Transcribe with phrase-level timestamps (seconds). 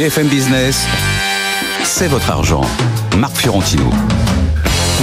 [0.00, 0.86] BFM Business,
[1.84, 2.62] c'est votre argent.
[3.18, 3.84] Marc Fiorentino.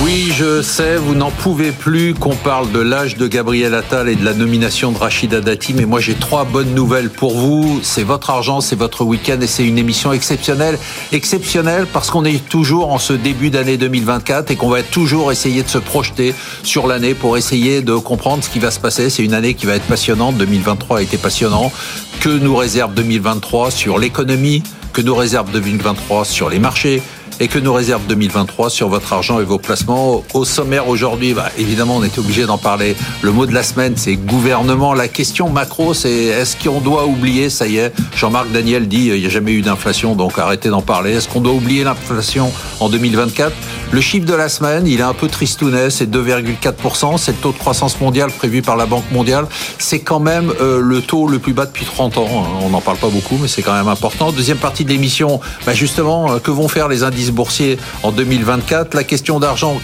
[0.03, 4.15] Oui, je sais, vous n'en pouvez plus qu'on parle de l'âge de Gabriel Attal et
[4.15, 7.79] de la nomination de Rachida Dati, mais moi j'ai trois bonnes nouvelles pour vous.
[7.83, 10.79] C'est votre argent, c'est votre week-end et c'est une émission exceptionnelle.
[11.11, 15.61] Exceptionnelle parce qu'on est toujours en ce début d'année 2024 et qu'on va toujours essayer
[15.61, 19.11] de se projeter sur l'année pour essayer de comprendre ce qui va se passer.
[19.11, 20.37] C'est une année qui va être passionnante.
[20.37, 21.71] 2023 a été passionnant.
[22.19, 24.63] Que nous réserve 2023 sur l'économie
[24.97, 27.03] Que nous réserve 2023 sur les marchés
[27.39, 30.23] et que nous réserve 2023 sur votre argent et vos placements.
[30.33, 32.95] Au sommaire aujourd'hui, bah, évidemment, on était obligé d'en parler.
[33.21, 34.93] Le mot de la semaine, c'est gouvernement.
[34.93, 39.19] La question macro, c'est est-ce qu'on doit oublier, ça y est, Jean-Marc Daniel dit il
[39.19, 41.13] n'y a jamais eu d'inflation, donc arrêtez d'en parler.
[41.13, 43.53] Est-ce qu'on doit oublier l'inflation en 2024
[43.91, 47.17] Le chiffre de la semaine, il est un peu tristounet, c'est 2,4%.
[47.17, 49.45] C'est le taux de croissance mondiale prévu par la Banque mondiale.
[49.77, 52.27] C'est quand même euh, le taux le plus bas depuis 30 ans.
[52.27, 52.59] Hein.
[52.63, 54.31] On n'en parle pas beaucoup, mais c'est quand même important.
[54.31, 58.93] Deuxième partie de l'émission, bah justement, euh, que vont faire les indices boursier en 2024.
[58.93, 59.79] La question d'argent,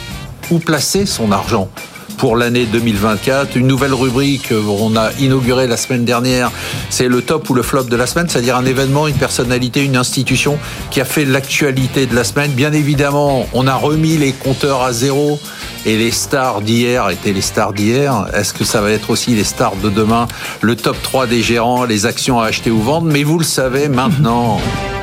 [0.52, 1.69] où placer son argent
[2.17, 3.55] pour l'année 2024.
[3.55, 6.52] Une nouvelle rubrique qu'on a inaugurée la semaine dernière,
[6.89, 9.97] c'est le top ou le flop de la semaine, c'est-à-dire un événement, une personnalité, une
[9.97, 10.58] institution
[10.91, 12.52] qui a fait l'actualité de la semaine.
[12.52, 15.39] Bien évidemment, on a remis les compteurs à zéro
[15.85, 18.28] et les stars d'hier étaient les stars d'hier.
[18.33, 20.28] Est-ce que ça va être aussi les stars de demain?
[20.61, 23.89] Le top 3 des gérants, les actions à acheter ou vendre, mais vous le savez
[23.89, 24.59] maintenant.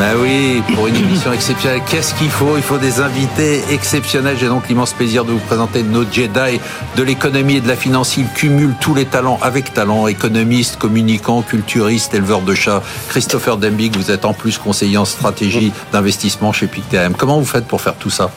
[0.00, 2.56] Ben oui, pour une émission exceptionnelle, qu'est-ce qu'il faut?
[2.56, 4.38] Il faut des invités exceptionnels.
[4.40, 6.58] J'ai donc l'immense plaisir de vous présenter nos Jedi
[6.96, 8.16] de l'économie et de la finance.
[8.16, 10.06] Ils cumulent tous les talents avec talent.
[10.06, 12.82] Économiste, communicant, culturiste, éleveur de chats.
[13.10, 17.12] Christopher Dembig, vous êtes en plus conseiller en stratégie d'investissement chez PicTM.
[17.12, 18.30] Comment vous faites pour faire tout ça?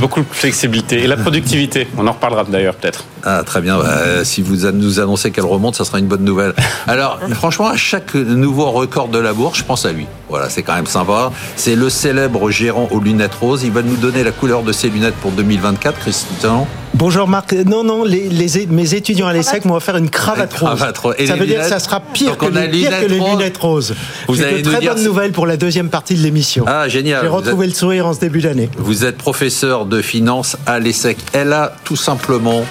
[0.00, 1.88] Beaucoup de flexibilité et la productivité.
[1.96, 3.06] On en reparlera d'ailleurs peut-être.
[3.24, 3.78] Ah, très bien.
[3.78, 6.54] Bah, si vous nous annoncez qu'elle remonte, ça sera une bonne nouvelle.
[6.86, 10.06] Alors, franchement, à chaque nouveau record de la bourse, je pense à lui.
[10.28, 11.32] Voilà, c'est quand même sympa.
[11.56, 13.62] C'est le célèbre gérant aux lunettes roses.
[13.64, 16.66] Il va nous donner la couleur de ses lunettes pour 2024, Christian.
[16.94, 17.52] Bonjour Marc.
[17.52, 18.28] Non, non, les,
[18.68, 20.78] mes étudiants à l'ESSEC m'ont offert une cravate, rose.
[20.78, 23.94] ça veut dire que ça sera pire, que les, pire que les, lunettes roses.
[24.28, 26.64] Vous avez de très bonnes nouvelles pour la deuxième partie de l'émission.
[26.66, 27.22] Ah, génial.
[27.22, 28.68] J'ai retrouvé le sourire en ce début d'année.
[28.76, 31.18] Vous êtes professeur de finance à l'ESSEC.
[31.32, 32.64] Elle a tout simplement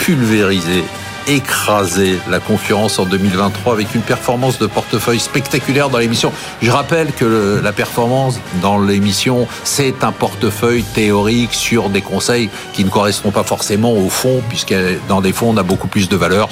[0.00, 0.82] pulvérisé
[1.30, 6.32] écraser la concurrence en 2023 avec une performance de portefeuille spectaculaire dans l'émission.
[6.60, 12.84] Je rappelle que la performance dans l'émission, c'est un portefeuille théorique sur des conseils qui
[12.84, 14.74] ne correspondent pas forcément au fond, puisque
[15.08, 16.48] dans des fonds, on a beaucoup plus de valeur.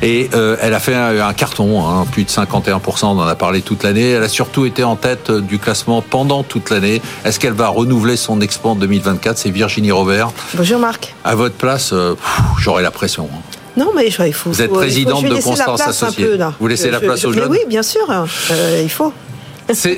[0.00, 3.60] Et euh, elle a fait un, carton, hein, plus de 51%, on en a parlé
[3.60, 4.10] toute l'année.
[4.10, 7.02] Elle a surtout été en tête du classement pendant toute l'année.
[7.26, 10.30] Est-ce qu'elle va renouveler son expo en 2024 C'est Virginie Robert.
[10.54, 11.14] Bonjour Marc.
[11.24, 12.14] À votre place, euh,
[12.58, 13.28] j'aurais la pression.
[13.30, 13.53] Hein.
[13.76, 14.50] Non, mais il faut.
[14.50, 16.28] Vous êtes présidente de Constance Associée.
[16.60, 17.50] Vous laissez la place aux jeunes.
[17.50, 18.08] oui, bien sûr.
[18.10, 19.12] Euh, il faut.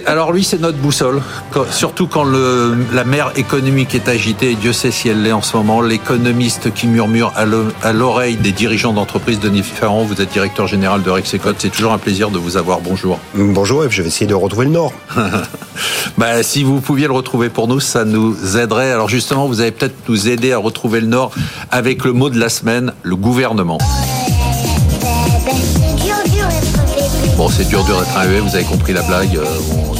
[0.06, 1.20] Alors lui, c'est notre boussole.
[1.70, 5.42] surtout quand le, la mer économique est agitée, et Dieu sait si elle l'est en
[5.42, 10.68] ce moment, l'économiste qui murmure à l'oreille des dirigeants d'entreprises, Denis Ferrand, vous êtes directeur
[10.68, 12.80] général de Rexecode, c'est toujours un plaisir de vous avoir.
[12.80, 13.18] Bonjour.
[13.34, 14.92] Bonjour, et je vais essayer de retrouver le Nord.
[16.18, 18.92] bah, si vous pouviez le retrouver pour nous, ça nous aiderait.
[18.92, 21.32] Alors justement, vous allez peut-être nous aider à retrouver le Nord
[21.72, 23.78] avec le mot de la semaine, le gouvernement.
[27.36, 29.36] Bon, c'est dur, dur d'être arrivé, vous avez compris la blague.
[29.36, 29.44] Euh,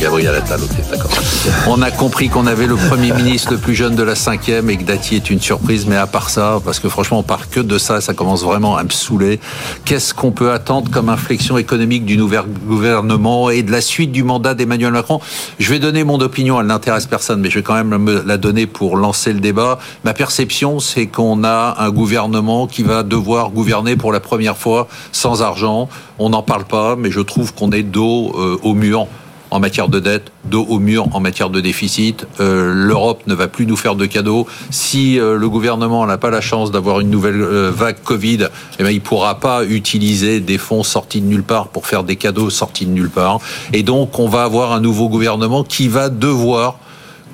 [0.01, 1.11] Gabriel Attal, ok, d'accord.
[1.69, 4.77] On a compris qu'on avait le Premier ministre le plus jeune de la cinquième et
[4.77, 7.61] que Dati est une surprise, mais à part ça, parce que franchement, on part que
[7.61, 9.41] de ça, ça commence vraiment à me saouler.
[9.85, 12.37] Qu'est-ce qu'on peut attendre comme inflexion économique du nouveau
[12.67, 15.21] gouvernement et de la suite du mandat d'Emmanuel Macron?
[15.59, 18.37] Je vais donner mon opinion, elle n'intéresse personne, mais je vais quand même me la
[18.37, 19.79] donner pour lancer le débat.
[20.05, 24.89] Ma perception, c'est qu'on a un gouvernement qui va devoir gouverner pour la première fois
[25.13, 25.89] sans argent.
[26.19, 29.07] On n'en parle pas, mais je trouve qu'on est dos euh, au mur
[29.57, 32.27] en matière de dette, dos au mur en matière de déficit.
[32.41, 34.47] Euh, L'Europe ne va plus nous faire de cadeaux.
[34.69, 38.49] Si euh, le gouvernement n'a pas la chance d'avoir une nouvelle vague Covid,
[38.79, 42.05] eh ben, il ne pourra pas utiliser des fonds sortis de nulle part pour faire
[42.05, 43.39] des cadeaux sortis de nulle part.
[43.73, 46.79] Et donc, on va avoir un nouveau gouvernement qui va devoir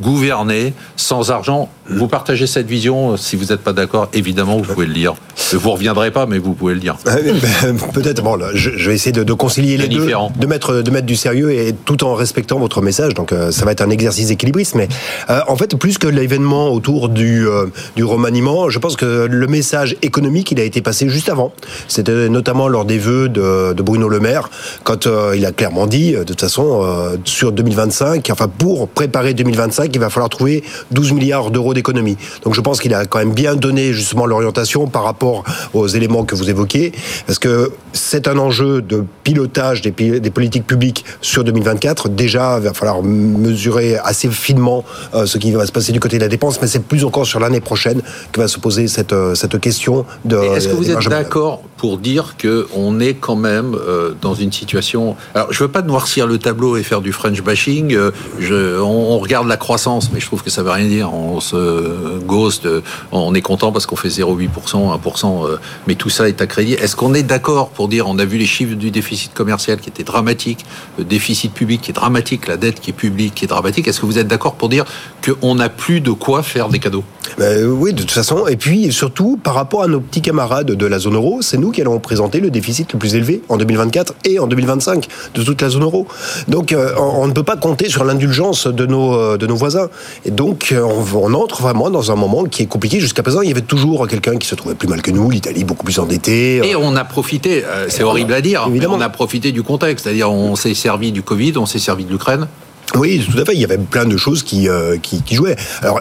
[0.01, 1.69] gouverner sans argent.
[1.91, 3.17] Vous partagez cette vision.
[3.17, 5.15] Si vous n'êtes pas d'accord, évidemment, vous pouvez le lire.
[5.53, 6.97] Vous reviendrez pas, mais vous pouvez le dire.
[7.07, 8.23] Ah ben, peut-être.
[8.23, 11.75] Bon, je, vais essayer de, concilier les deux, de mettre de mettre du sérieux et
[11.85, 13.15] tout en respectant votre message.
[13.15, 14.75] Donc, euh, ça va être un exercice équilibriste.
[14.77, 14.89] Mais
[15.29, 17.67] euh, en fait, plus que l'événement autour du euh,
[17.97, 21.53] du remaniement, je pense que le message économique, il a été passé juste avant.
[21.89, 24.49] C'était notamment lors des vœux de, de Bruno Le Maire,
[24.85, 26.83] quand il a clairement dit, de toute façon,
[27.25, 32.17] sur 2025, enfin pour préparer 2025 ça qu'il va falloir trouver 12 milliards d'euros d'économie.
[32.45, 35.45] Donc je pense qu'il a quand même bien donné justement l'orientation par rapport
[35.75, 36.93] aux éléments que vous évoquez,
[37.27, 42.09] parce que c'est un enjeu de pilotage des, des politiques publiques sur 2024.
[42.09, 44.85] Déjà, il va falloir mesurer assez finement
[45.15, 47.27] euh, ce qui va se passer du côté de la dépense, mais c'est plus encore
[47.27, 48.03] sur l'année prochaine
[48.33, 50.37] que va se poser cette, euh, cette question de...
[50.37, 55.17] Est-ce que vous êtes d'accord pour dire qu'on est quand même euh, dans une situation...
[55.35, 57.99] Alors, je veux pas noircir le tableau et faire du French bashing.
[58.39, 61.13] Je, on, regarde la croissance, mais je trouve que ça veut rien dire.
[61.13, 62.69] On se ghost,
[63.11, 65.59] on est content parce qu'on fait 0,8%, 1%,
[65.89, 66.75] mais tout ça est à crédit.
[66.75, 69.89] Est-ce qu'on est d'accord pour dire, on a vu les chiffres du déficit commercial qui
[69.89, 70.65] étaient dramatiques,
[70.99, 73.89] le déficit public qui est dramatique, la dette qui est publique qui est dramatique.
[73.89, 74.85] Est-ce que vous êtes d'accord pour dire
[75.25, 77.03] qu'on n'a plus de quoi faire des cadeaux?
[77.39, 78.47] Ben, Oui, de toute façon.
[78.47, 81.72] Et puis surtout, par rapport à nos petits camarades de la zone euro, c'est nous
[81.73, 85.61] qui allons présenter le déficit le plus élevé en 2024 et en 2025 de toute
[85.61, 86.07] la zone euro.
[86.49, 89.89] Donc euh, on, ne peut pas compter sur l'indulgence de nos, euh, de nos voisins.
[90.25, 93.01] Et donc euh, on, on, entre vraiment dans un moment qui est compliqué.
[93.01, 95.65] Jusqu'à présent, il y avait toujours quelqu'un qui se trouvait plus mal que nous, l'Italie
[95.65, 96.59] beaucoup plus endettée.
[96.69, 98.97] Et on a profité, c'est horrible à dire, Évidemment.
[98.97, 100.05] on a profité du contexte.
[100.05, 102.47] C'est-à-dire on s'est servi du Covid, on s'est servi de l'Ukraine.
[102.95, 103.55] Oui, tout à fait.
[103.55, 105.57] Il y avait plein de choses qui euh, qui, qui, jouaient.
[105.81, 106.01] Alors,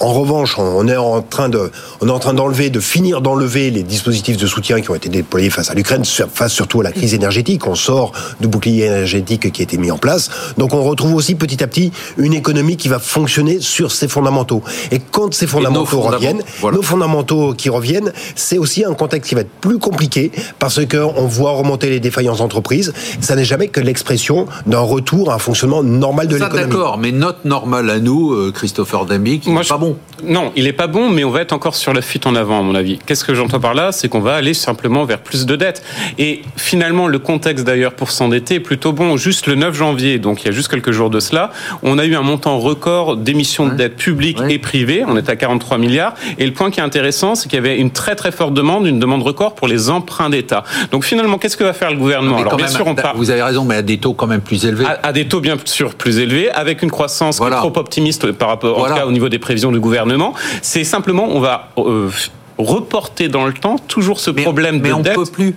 [0.00, 1.70] en revanche, on est en train de,
[2.00, 5.08] on est en train d'enlever, de finir d'enlever les dispositifs de soutien qui ont été
[5.08, 7.66] déployés face à l'Ukraine, face surtout à la crise énergétique.
[7.66, 10.30] On sort du bouclier énergétique qui a été mis en place.
[10.58, 14.62] Donc, on retrouve aussi petit à petit une économie qui va fonctionner sur ses fondamentaux.
[14.92, 19.40] Et quand ces fondamentaux reviennent, nos fondamentaux qui reviennent, c'est aussi un contexte qui va
[19.40, 22.92] être plus compliqué parce que on voit remonter les défaillances d'entreprises.
[23.20, 27.90] Ça n'est jamais que l'expression d'un retour à un fonctionnement normal D'accord, mais notre normal
[27.90, 29.96] à nous, euh, Christopher Damick, il n'est pas bon.
[30.24, 32.60] Non, il n'est pas bon, mais on va être encore sur la fuite en avant,
[32.60, 32.98] à mon avis.
[33.06, 33.92] Qu'est-ce que j'entends par là?
[33.92, 35.82] C'est qu'on va aller simplement vers plus de dettes.
[36.18, 39.16] Et finalement, le contexte d'ailleurs pour s'endetter est plutôt bon.
[39.16, 41.50] Juste le 9 janvier, donc il y a juste quelques jours de cela,
[41.82, 45.04] on a eu un montant record d'émissions de dettes publiques et privées.
[45.06, 46.14] On est à 43 milliards.
[46.38, 48.86] Et le point qui est intéressant, c'est qu'il y avait une très très forte demande,
[48.86, 50.64] une demande record pour les emprunts d'État.
[50.90, 52.38] Donc finalement, qu'est-ce que va faire le gouvernement?
[52.38, 54.84] Alors bien sûr, on Vous avez raison, mais à des taux quand même plus élevés.
[55.02, 58.86] À, des taux bien sûr plus élevé, avec une croissance trop optimiste par rapport, en
[58.86, 60.34] tout cas, au niveau des prévisions du gouvernement.
[60.62, 62.10] C'est simplement, on va euh,
[62.58, 65.14] reporter dans le temps toujours ce problème mais de on dette.
[65.14, 65.54] Peut plus.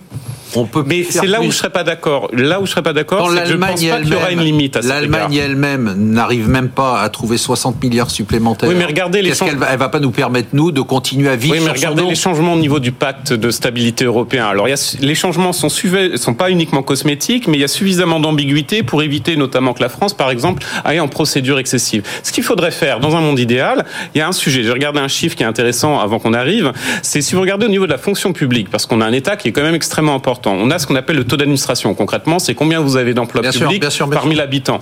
[0.56, 2.30] On peut mais c'est là où je serais pas d'accord.
[2.34, 4.42] Là où je serais pas d'accord, c'est que je pense pas qu'il y aura une
[4.42, 4.76] limite.
[4.84, 8.70] L'Allemagne elle-même n'arrive même pas à trouver 60 milliards supplémentaires.
[8.70, 9.66] Oui, mais regardez les changements.
[9.70, 11.56] Elle va pas nous permettre nous de continuer à vivre.
[11.56, 14.46] Oui, mais regardez les changements au niveau du pacte de stabilité européen.
[14.48, 17.68] Alors, il y a, les changements sont sont pas uniquement cosmétiques, mais il y a
[17.70, 22.04] suffisamment d'ambiguïté pour éviter notamment que la France, par exemple, aille en procédure excessive.
[22.24, 24.64] Ce qu'il faudrait faire dans un monde idéal, il y a un sujet.
[24.64, 26.72] J'ai regardé un chiffre qui est intéressant avant qu'on arrive.
[27.02, 29.36] C'est si vous regardez au niveau de la fonction publique, parce qu'on a un État
[29.36, 31.94] qui est quand même extrêmement important on a ce qu'on appelle le taux d'administration.
[31.94, 34.80] Concrètement, c'est combien vous avez d'emplois publics par 1000 habitants.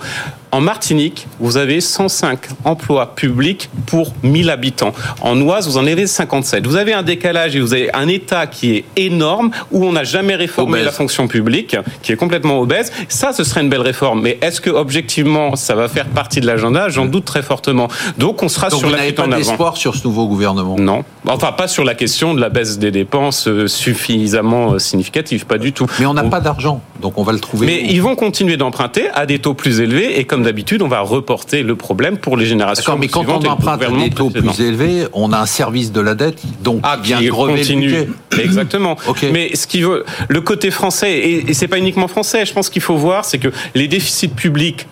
[0.52, 4.92] En Martinique, vous avez 105 emplois publics pour 1000 habitants.
[5.20, 6.66] En Oise, vous en avez 57.
[6.66, 10.04] Vous avez un décalage et vous avez un État qui est énorme où on n'a
[10.04, 12.90] jamais réformé la fonction publique, qui est complètement obèse.
[13.08, 14.22] Ça, ce serait une belle réforme.
[14.22, 16.88] Mais est-ce que objectivement, ça va faire partie de l'agenda?
[16.88, 17.88] J'en doute très fortement.
[18.18, 20.76] Donc, on sera sur la vous pas d'espoir sur ce nouveau gouvernement?
[20.78, 21.04] Non.
[21.26, 25.58] Enfin, pas sur la question de la baisse des dépenses euh, suffisamment euh, significative, pas
[25.58, 25.86] du tout.
[25.98, 27.66] Mais on n'a pas d'argent, donc on va le trouver.
[27.66, 31.00] Mais ils vont continuer d'emprunter à des taux plus élevés et comme d'habitude, on va
[31.00, 35.06] reporter le problème pour les générations mais quand on emprunte à des taux plus élevés,
[35.12, 37.94] on a un service de la dette, donc ah, bien continue.
[38.38, 38.96] Exactement.
[39.32, 42.70] Mais ce qui veut, le côté français, et, et c'est pas uniquement français, je pense
[42.70, 44.86] qu'il faut voir, c'est que les déficits publics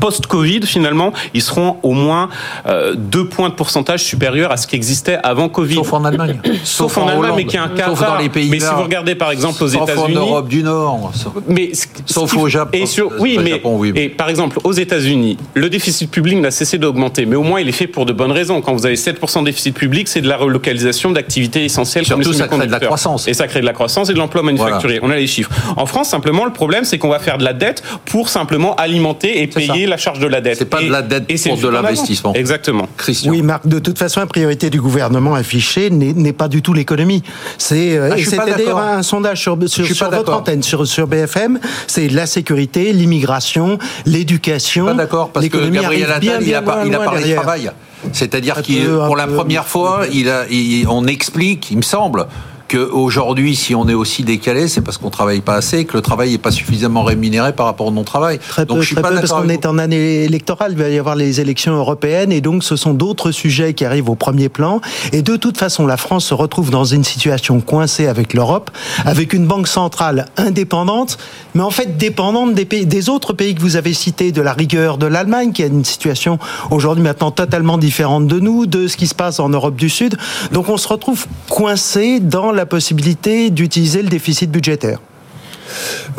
[0.00, 2.28] post-Covid, finalement, ils seront au moins
[2.66, 5.76] euh, deux points de pourcentage supérieurs à ce qui existait avant Covid.
[5.76, 6.40] Sauf en Allemagne.
[6.64, 8.82] Sauf, en, Allemagne, mais qui est un cas Sauf dans les pays Mais si vous
[8.82, 11.12] regardez par exemple aux États-Unis, en Europe du Nord,
[11.48, 11.72] mais
[12.06, 12.70] sauf au Japon.
[12.72, 13.60] Et sur, oui, mais
[13.94, 17.68] et par exemple aux États-Unis, le déficit public n'a cessé d'augmenter, mais au moins il
[17.68, 18.60] est fait pour de bonnes raisons.
[18.60, 22.32] Quand vous avez 7% de déficit public, c'est de la relocalisation d'activités essentielles Surtout, comme
[22.32, 23.28] les ça crée de la croissance.
[23.28, 25.00] Et ça crée de la croissance et de l'emploi manufacturier.
[25.02, 25.50] On a les chiffres.
[25.76, 29.42] En France, simplement, le problème, c'est qu'on va faire de la dette pour simplement alimenter
[29.42, 30.58] et payer la charge de la dette.
[30.58, 32.34] C'est pas de la dette et pour de l'investissement.
[32.34, 32.88] Exactement.
[32.96, 33.30] Christian.
[33.30, 37.22] Oui, Marc, de toute façon, la priorité du gouvernement affichée n'est pas du tout l'économie.
[37.58, 42.26] C'est euh, ah, d'ailleurs un sondage sur, sur, votre antenne, sur, sur BFM, c'est la
[42.26, 44.86] sécurité, l'immigration, l'éducation.
[44.86, 47.70] Pas d'accord, parce que Gabriel Attal, il, a, il a parlé de travail.
[48.12, 50.44] C'est-à-dire que pour la première fois, il a,
[50.88, 52.26] on explique, il me semble,
[52.72, 56.32] qu'aujourd'hui, si on est aussi décalé, c'est parce qu'on travaille pas assez, que le travail
[56.32, 58.38] n'est pas suffisamment rémunéré par rapport au non-travail.
[58.38, 61.40] Très peu, très peu parce qu'on est en année électorale, il va y avoir les
[61.40, 64.80] élections européennes, et donc ce sont d'autres sujets qui arrivent au premier plan.
[65.12, 68.70] Et de toute façon, la France se retrouve dans une situation coincée avec l'Europe,
[69.04, 71.18] avec une banque centrale indépendante,
[71.54, 74.52] mais en fait dépendante des, pays, des autres pays que vous avez cités, de la
[74.52, 76.38] rigueur de l'Allemagne, qui a une situation
[76.70, 80.16] aujourd'hui maintenant totalement différente de nous, de ce qui se passe en Europe du Sud.
[80.52, 85.00] Donc on se retrouve coincé dans la possibilité d'utiliser le déficit budgétaire.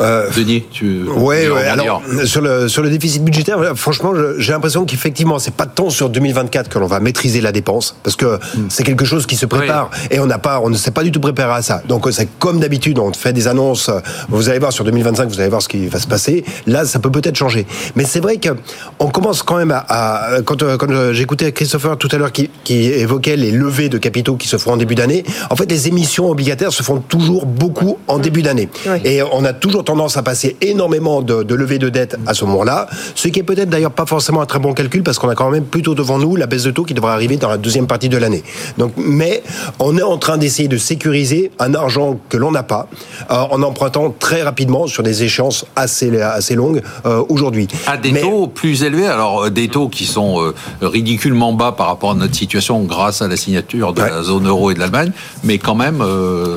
[0.00, 1.02] Euh, Denis, tu.
[1.04, 5.66] Ouais, ouais alors sur le sur le déficit budgétaire, franchement, j'ai l'impression qu'effectivement, c'est pas
[5.66, 8.66] tant sur 2024 que l'on va maîtriser la dépense, parce que hmm.
[8.68, 11.12] c'est quelque chose qui se prépare et on n'a pas, on ne s'est pas du
[11.12, 11.82] tout préparé à ça.
[11.88, 13.90] Donc c'est comme d'habitude, on fait des annonces.
[14.28, 16.44] Vous allez voir sur 2025, vous allez voir ce qui va se passer.
[16.66, 18.50] Là, ça peut peut-être changer, mais c'est vrai que
[18.98, 23.36] on commence quand même à, quand quand j'écoutais Christopher tout à l'heure qui, qui évoquait
[23.36, 25.24] les levées de capitaux qui se feront en début d'année.
[25.50, 28.68] En fait, les émissions obligataires se font toujours beaucoup en début d'année,
[29.04, 32.44] et on a toujours tendance à passer énormément de, de levées de dette à ce
[32.44, 35.34] moment-là, ce qui est peut-être d'ailleurs pas forcément un très bon calcul parce qu'on a
[35.34, 37.86] quand même plutôt devant nous la baisse de taux qui devrait arriver dans la deuxième
[37.86, 38.42] partie de l'année.
[38.78, 39.42] Donc, mais
[39.78, 42.88] on est en train d'essayer de sécuriser un argent que l'on n'a pas
[43.30, 47.68] euh, en empruntant très rapidement sur des échéances assez assez longues euh, aujourd'hui.
[47.86, 52.12] À des taux plus élevés, alors euh, des taux qui sont ridiculement bas par rapport
[52.12, 55.58] à notre situation grâce à la signature de la zone euro et de l'Allemagne, mais
[55.58, 56.02] quand même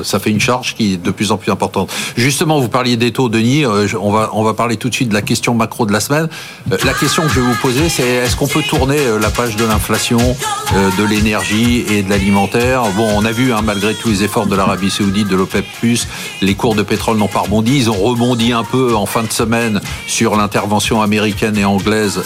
[0.04, 1.90] ça fait une charge qui est de plus en plus importante.
[2.16, 3.64] Justement, vous parliez des Denis.
[3.64, 5.98] Euh, on va, on va parler tout de suite de la question macro de la
[5.98, 6.28] semaine.
[6.70, 9.30] Euh, la question que je vais vous poser, c'est est-ce qu'on peut tourner euh, la
[9.30, 10.36] page de l'inflation,
[10.96, 12.84] de l'énergie et de l'alimentaire?
[12.96, 15.64] Bon, on a vu, hein, malgré tous les efforts de l'Arabie Saoudite, de l'OPEP+,
[16.40, 17.78] les cours de pétrole n'ont pas rebondi.
[17.78, 22.22] Ils ont rebondi un peu en fin de semaine sur l'intervention américaine et anglaise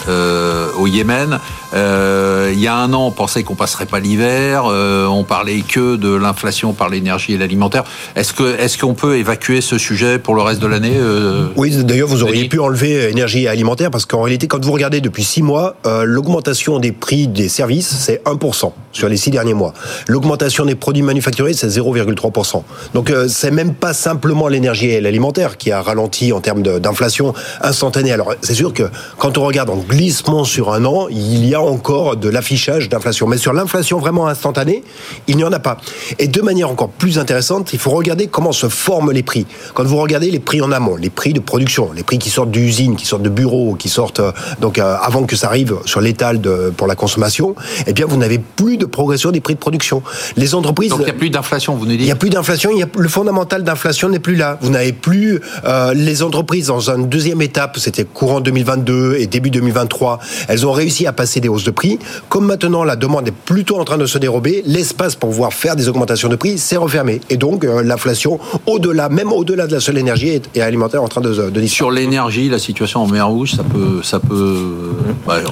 [0.77, 1.39] au Yémen.
[1.73, 4.65] Il y a un an, on pensait qu'on passerait pas l'hiver.
[4.65, 7.83] on parlait que de l'inflation par l'énergie et l'alimentaire.
[8.15, 11.75] Est-ce que, est-ce qu'on peut évacuer ce sujet pour le reste de l'année euh, Oui,
[11.83, 15.41] d'ailleurs, vous auriez pu enlever énergie alimentaire parce qu'en réalité, quand vous regardez depuis six
[15.41, 19.73] mois, euh, l'augmentation des prix des services, c'est 1% sur les six derniers mois.
[20.07, 22.63] L'augmentation des produits manufacturés, c'est 0,3%.
[22.93, 27.33] Donc, euh, c'est même pas simplement l'énergie et l'alimentaire qui a ralenti en termes d'inflation
[27.61, 28.11] instantanée.
[28.11, 28.83] Alors, c'est sûr que
[29.17, 33.27] quand on regarde en glissement sur un an, il y a encore de l'affichage d'inflation.
[33.27, 34.83] Mais sur l'inflation vraiment instantanée,
[35.27, 35.77] il n'y en a pas.
[36.19, 39.45] Et de manière encore plus intéressante, il faut regarder comment se forment les prix.
[39.73, 42.51] Quand vous regardez les prix en amont, les prix de production, les prix qui sortent
[42.51, 46.01] d'usines, qui sortent de bureaux, qui sortent euh, donc euh, avant que ça arrive sur
[46.01, 46.41] l'étal
[46.75, 47.55] pour la consommation,
[47.87, 50.03] eh bien vous n'avez plus de progression des prix de production.
[50.35, 52.29] Les entreprises donc il n'y a plus d'inflation, vous nous dites Il n'y a plus
[52.29, 54.57] d'inflation, le fondamental d'inflation n'est plus là.
[54.61, 59.49] Vous n'avez plus euh, les entreprises dans une deuxième étape, c'était courant 2022 et début
[59.49, 61.99] 2023, elles ont réussi à passer des hausses de prix.
[62.29, 65.75] Comme maintenant la demande est plutôt en train de se dérober, l'espace pour pouvoir faire
[65.75, 69.97] des augmentations de prix s'est refermé et donc l'inflation au-delà, même au-delà de la seule
[69.97, 73.63] énergie et alimentaire en train de, de Sur l'énergie, la situation en mer Rouge, ça
[73.63, 74.57] peut, ça peut.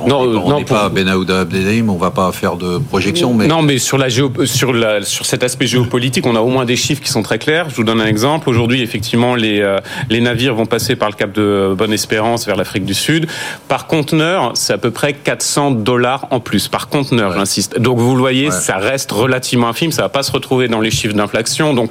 [0.03, 3.61] on non, n'est pas Ben Aouda Abdelhaim, on va pas faire de projection, mais non,
[3.61, 6.75] mais sur la géo, sur la, sur cet aspect géopolitique, on a au moins des
[6.75, 7.69] chiffres qui sont très clairs.
[7.69, 8.49] Je vous donne un exemple.
[8.49, 9.79] Aujourd'hui, effectivement, les euh,
[10.09, 13.27] les navires vont passer par le cap de Bonne-Espérance vers l'Afrique du Sud.
[13.67, 15.90] Par conteneur, c'est à peu près 400 dollars
[16.31, 17.79] en plus par conteneur, j'insiste.
[17.79, 19.91] Donc vous le voyez, ça reste relativement infime.
[19.91, 21.73] Ça va pas se retrouver dans les chiffres d'inflation.
[21.73, 21.89] Donc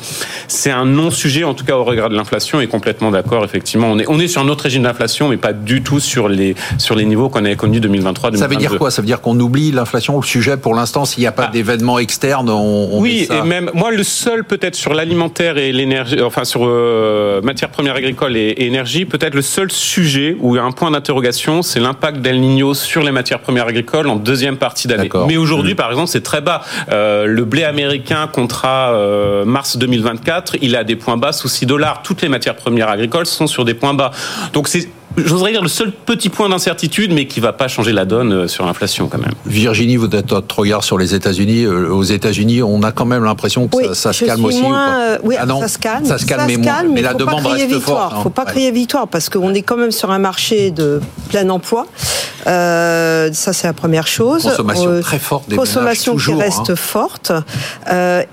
[0.49, 3.45] c'est un non-sujet, en tout cas au regard de l'inflation, et complètement d'accord.
[3.45, 6.29] Effectivement, on est, on est sur un autre régime d'inflation, mais pas du tout sur
[6.29, 8.91] les, sur les niveaux qu'on avait connus 2023 2022 Ça veut dire quoi?
[8.91, 11.05] Ça veut dire qu'on oublie l'inflation au sujet pour l'instant?
[11.05, 11.51] S'il n'y a pas ah.
[11.53, 16.45] d'événements externes, on, Oui, et même, moi, le seul, peut-être sur l'alimentaire et l'énergie, enfin,
[16.45, 20.65] sur euh, matières premières agricoles et, énergie, peut-être le seul sujet où il y a
[20.65, 24.89] un point d'interrogation, c'est l'impact d'El Niño sur les matières premières agricoles en deuxième partie
[24.89, 25.09] d'année.
[25.27, 25.77] Mais aujourd'hui, mmh.
[25.77, 26.63] par exemple, c'est très bas.
[26.91, 31.67] Euh, le blé américain contrat euh, mars 2024, il a des points bas sous 6
[31.67, 32.03] dollars.
[32.03, 34.11] Toutes les matières premières agricoles sont sur des points bas.
[34.53, 38.05] Donc c'est j'oserais dire le seul petit point d'incertitude, mais qui va pas changer la
[38.05, 39.33] donne euh, sur l'inflation quand même.
[39.47, 41.65] Virginie, vous êtes votre regard sur les États-Unis.
[41.65, 44.63] Euh, aux États-Unis, on a quand même l'impression que ça, se calme aussi.
[44.65, 46.05] Euh, oui, ah ça se calme.
[46.05, 46.47] Ça se calme,
[46.93, 48.11] mais, la demande reste victoire.
[48.11, 48.15] forte.
[48.19, 51.49] Il faut pas crier victoire parce qu'on est quand même sur un marché de plein
[51.51, 51.87] emploi.
[52.45, 54.43] ça, c'est la première chose.
[54.43, 56.77] Consommation très forte des Consommation qui reste hein.
[56.77, 57.33] forte.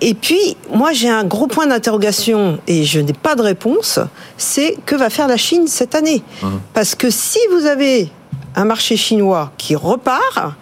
[0.02, 4.00] et puis, moi, j'ai un gros point d'interrogation et je n'ai pas de réponse.
[4.38, 6.22] C'est que va faire la Chine cette année?
[6.44, 6.60] Hum.
[6.74, 8.10] Parce que si vous avez
[8.56, 10.54] un marché chinois qui repart,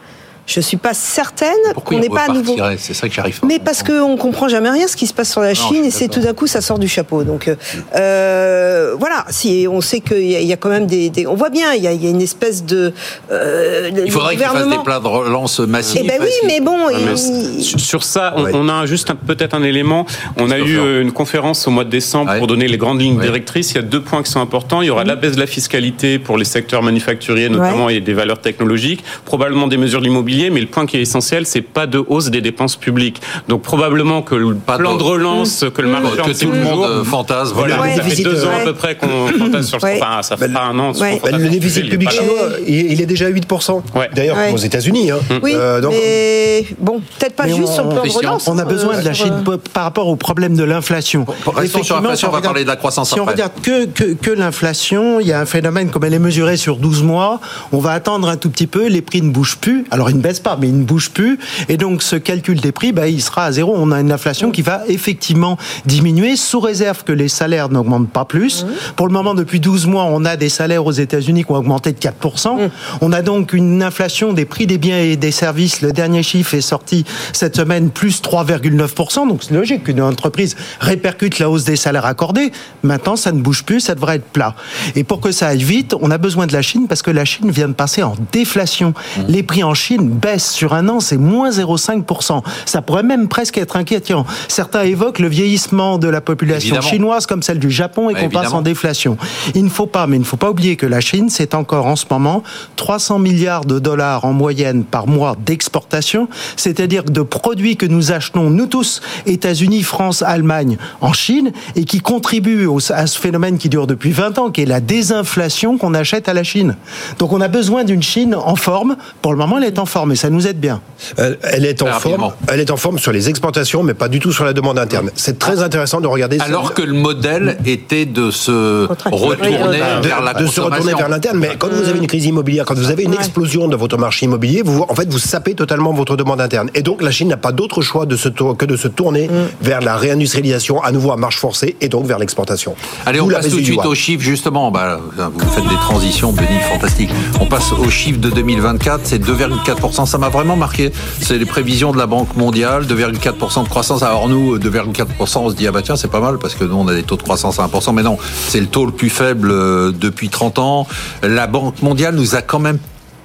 [0.45, 1.49] Je suis pas certaine
[1.83, 2.55] qu'on n'est pas à nouveau.
[2.77, 3.39] C'est ça que j'arrive.
[3.43, 6.07] Mais parce qu'on comprend jamais rien ce qui se passe sur la Chine et c'est
[6.07, 7.23] tout d'un coup ça sort du chapeau.
[7.23, 7.55] Donc euh,
[7.95, 11.49] euh voilà, si on sait qu'il y, y, a quand même des, des, on voit
[11.49, 12.93] bien, il y a, il y a une espèce de.
[13.31, 16.01] Euh, il faudrait qu'il fasse des plans de relance massifs.
[16.03, 16.77] Eh ben oui, mais bon.
[17.15, 20.05] Sur ça, on, on a juste peut-être un élément.
[20.37, 23.19] On a eu euh, une conférence au mois de décembre pour donner les grandes lignes
[23.19, 23.71] directrices.
[23.71, 24.81] Il y a deux points qui sont importants.
[24.81, 28.13] Il y aura la baisse de la fiscalité pour les secteurs manufacturiers notamment et des
[28.13, 31.87] valeurs technologiques, probablement des mesures de l'immobilier, mais le point qui est essentiel, c'est pas
[31.87, 33.21] de hausse des dépenses publiques.
[33.47, 35.71] Donc probablement que le plan de, relance, mmh.
[35.71, 37.53] que le marché que tout le monde fantasme.
[37.55, 40.51] Voilà, ça fait deux ans à peu près qu'on fantasme sur ce Enfin, ça fait
[40.51, 40.91] pas un an.
[40.91, 43.81] Le déficit public chinois, il est déjà à 8%.
[44.13, 45.11] D'ailleurs, aux États-Unis.
[45.11, 45.19] Hein.
[45.41, 45.91] Oui, euh, donc...
[45.91, 48.47] mais bon, peut-être pas juste sur le plan de relance.
[48.47, 51.25] On a besoin de la Chine par rapport au problème de l'inflation.
[51.47, 55.27] Restons sur l'inflation, on va parler de la croissance Si on regarde que l'inflation, il
[55.27, 57.39] y a un phénomène, comme elle est mesurée sur 12 mois,
[57.71, 59.85] on va attendre un tout petit peu, les prix ne bougent plus.
[59.91, 61.37] Alors, ils ne baissent pas, mais ils ne bougent plus.
[61.69, 63.73] Et donc, ce calcul des prix, bah, il sera à zéro.
[63.77, 68.25] On a une inflation qui va effectivement diminuer, sous réserve que les salaires n'augmentent pas
[68.25, 68.65] plus.
[68.95, 71.91] Pour le moment, depuis 12 mois, on a des salaires aux États-Unis qui ont augmenté
[71.91, 72.55] de 4%.
[72.55, 72.69] Mmh.
[73.01, 75.81] On a donc une inflation des prix des biens et des services.
[75.81, 79.27] Le dernier chiffre est sorti cette semaine, plus 3,9%.
[79.27, 82.51] Donc, c'est logique qu'une entreprise répercute la hausse des salaires accordés.
[82.83, 84.55] Maintenant, ça ne bouge plus, ça devrait être plat.
[84.95, 87.25] Et pour que ça aille vite, on a besoin de la Chine parce que la
[87.25, 88.89] Chine vient de passer en déflation.
[89.17, 89.21] Mmh.
[89.27, 92.41] Les prix en Chine baissent sur un an, c'est moins 0,5%.
[92.65, 94.25] Ça pourrait même presque être inquiétant.
[94.47, 96.89] Certains évoquent le vieillissement de la population évidemment.
[96.89, 99.17] chinoise comme celle du Japon et qu'on passe en déflation.
[99.53, 101.85] Il ne faut pas, mais il ne faut pas oublier que la Chine, c'est encore
[101.85, 102.43] en ce moment
[102.75, 108.49] 300 milliards de dollars en moyenne par mois d'exportation, c'est-à-dire de produits que nous achetons,
[108.49, 113.87] nous tous, États-Unis, France, Allemagne, en Chine, et qui contribuent à ce phénomène qui dure
[113.87, 116.75] depuis 20 ans, qui est la désinflation qu'on achète à la Chine.
[117.19, 118.97] Donc on a besoin d'une Chine en forme.
[119.21, 120.81] Pour le moment, elle est en forme et ça nous aide bien.
[121.17, 122.31] Elle est en forme.
[122.47, 125.09] Elle est en forme sur les exportations, mais pas du tout sur la demande interne.
[125.15, 126.39] C'est très intéressant de regarder.
[126.39, 129.57] Alors que le modèle était de se retourner
[130.01, 131.37] vers la de se retourner vers l'interne.
[131.39, 134.25] Mais quand vous avez une crise immobilière, quand vous avez une explosion de votre marché
[134.25, 136.69] immobilier, vous en fait vous sapez totalement votre demande interne.
[136.75, 139.29] Et donc la Chine n'a pas d'autre choix de se que de se tourner
[139.61, 142.75] vers la réindustrialisation à nouveau à marche forcée et donc vers l'exportation.
[143.05, 144.71] Allez, on passe tout de suite aux chiffres justement.
[144.71, 147.09] Bah, vous faites des transitions, Benny, fantastique.
[147.39, 149.94] On passe aux chiffres de 2024, c'est 2,4%.
[150.03, 150.91] Ça m'a vraiment marqué.
[151.21, 154.03] C'est les prévisions de la Banque mondiale, 2,4% de croissance.
[154.03, 156.75] Alors nous, 2,4%, on se dit ah bah tiens c'est pas mal parce que nous
[156.75, 158.17] on a des taux de croissance à 1%, mais non,
[158.49, 160.87] c'est le taux le plus faible euh, depuis 30 ans.
[161.23, 162.79] La Banque mondiale nous a quand même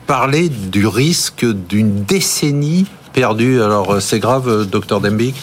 [0.06, 3.62] parlé du risque d'une décennie perdue.
[3.62, 5.34] Alors euh, c'est grave, euh, docteur Dembic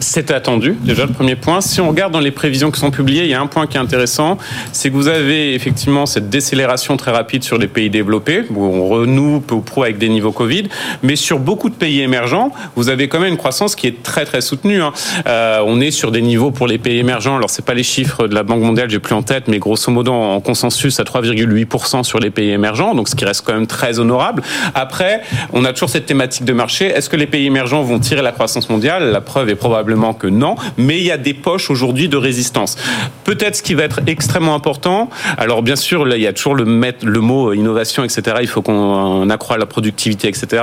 [0.00, 1.60] c'est attendu, déjà le premier point.
[1.60, 3.76] Si on regarde dans les prévisions qui sont publiées, il y a un point qui
[3.76, 4.38] est intéressant,
[4.72, 8.88] c'est que vous avez effectivement cette décélération très rapide sur les pays développés, où on
[8.88, 10.64] renoue peu ou prou avec des niveaux Covid,
[11.02, 14.24] mais sur beaucoup de pays émergents, vous avez quand même une croissance qui est très
[14.24, 14.82] très soutenue.
[14.82, 14.92] Hein.
[15.26, 18.28] Euh, on est sur des niveaux pour les pays émergents, alors c'est pas les chiffres
[18.28, 22.04] de la Banque mondiale, j'ai plus en tête, mais grosso modo en consensus à 3,8%
[22.04, 24.42] sur les pays émergents, donc ce qui reste quand même très honorable.
[24.74, 26.86] Après, on a toujours cette thématique de marché.
[26.86, 29.10] Est-ce que les pays émergents vont tirer la croissance mondiale?
[29.10, 29.56] La preuve est
[29.88, 32.76] probablement que non, mais il y a des poches aujourd'hui de résistance.
[33.24, 36.54] Peut-être ce qui va être extrêmement important, alors bien sûr, là, il y a toujours
[36.54, 38.36] le, le mot innovation, etc.
[38.42, 40.62] Il faut qu'on accroît la productivité, etc.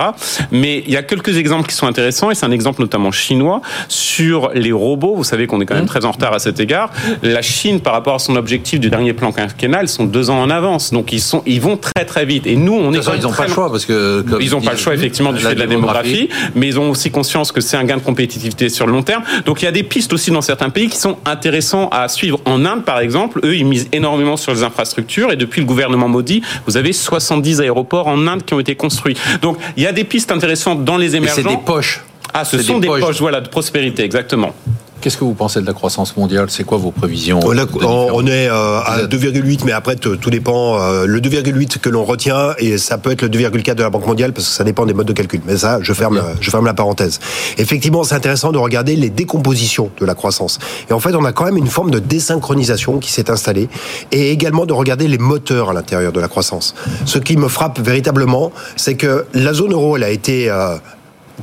[0.51, 3.61] Mais il y a quelques exemples qui sont intéressants, et c'est un exemple notamment chinois,
[3.88, 5.15] sur les robots.
[5.15, 6.91] Vous savez qu'on est quand même très en retard à cet égard.
[7.23, 10.51] La Chine, par rapport à son objectif du dernier plan quinquennal, sont deux ans en
[10.51, 10.91] avance.
[10.91, 12.45] Donc ils, sont, ils vont très très vite.
[12.45, 12.97] Et nous, on est...
[12.97, 14.23] ils n'ont pas le choix, parce que...
[14.39, 17.09] Ils n'ont pas le choix, effectivement, du fait de la démographie, mais ils ont aussi
[17.09, 19.24] conscience que c'est un gain de compétitivité sur le long terme.
[19.46, 22.39] Donc il y a des pistes aussi dans certains pays qui sont intéressants à suivre.
[22.46, 26.10] En Inde, par exemple, eux, ils misent énormément sur les infrastructures et depuis le gouvernement
[26.10, 29.15] Modi, vous avez 70 aéroports en Inde qui ont été construits.
[29.41, 31.36] Donc il y a des pistes intéressantes dans les émergents.
[31.36, 32.04] C'est des poches.
[32.34, 33.02] Ah, ce sont des, des poches.
[33.02, 34.54] poches, voilà, de prospérité, exactement.
[35.06, 36.48] Qu'est-ce que vous pensez de la croissance mondiale?
[36.50, 37.39] C'est quoi vos prévisions?
[37.44, 40.82] On, on est euh, à 2,8, mais après tout dépend.
[40.82, 44.08] Euh, le 2,8 que l'on retient et ça peut être le 2,4 de la Banque
[44.08, 45.41] mondiale parce que ça dépend des modes de calcul.
[45.46, 47.20] Mais ça, je ferme, je ferme la parenthèse.
[47.60, 50.58] Effectivement, c'est intéressant de regarder les décompositions de la croissance.
[50.89, 53.70] Et en fait, on a quand même une forme de désynchronisation qui s'est installée
[54.12, 56.74] et également de regarder les moteurs à l'intérieur de la croissance.
[57.06, 60.78] Ce qui me frappe véritablement, c'est que la zone euro, elle a été euh,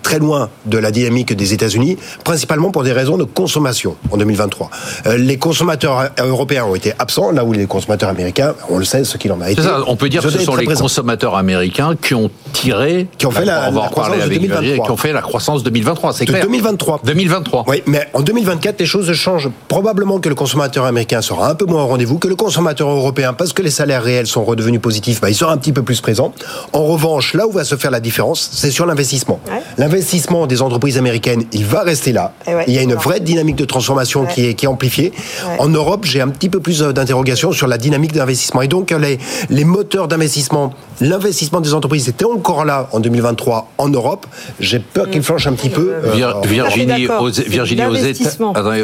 [0.02, 4.70] très loin de la dynamique des États-Unis, principalement pour des raisons de consommation en 2023.
[5.06, 9.04] Euh, les consommateurs européens ont été absents, là où les consommateurs américains, on le sait,
[9.04, 9.62] ce qu'il en a été.
[9.62, 13.30] Ça, on peut dire que ce sont les consommateurs américains qui ont tiré, qui ont
[13.30, 14.84] fait la, croissance avec 2023.
[14.84, 16.42] qui ont fait la croissance 2023, c'est clair.
[16.42, 17.00] 2023.
[17.04, 17.64] 2023.
[17.68, 19.50] Oui, mais en 2024, les choses changent.
[19.68, 23.32] Probablement que le consommateur américain sera un peu moins au rendez-vous que le consommateur européen,
[23.32, 26.00] parce que les salaires réels sont redevenus positifs, bah, il sera un petit peu plus
[26.00, 26.32] présent.
[26.72, 29.40] En revanche, là où va se faire la différence, c'est sur l'investissement.
[29.82, 32.34] L'investissement des entreprises américaines, il va rester là.
[32.46, 35.12] Eh il y a une vraie dynamique de transformation qui, est, qui est amplifiée.
[35.58, 38.62] En Europe, j'ai un petit peu plus euh, d'interrogations sur la dynamique d'investissement.
[38.62, 39.18] Et donc, les,
[39.50, 44.28] les moteurs d'investissement, l'investissement des entreprises était encore là en 2023 en Europe.
[44.60, 45.94] J'ai peur qu'il flanche un petit peu.
[46.04, 47.82] Euh, Virginie, aux, Virginie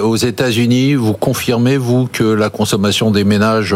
[0.01, 3.73] aux États-Unis, vous confirmez, vous, que la consommation des ménages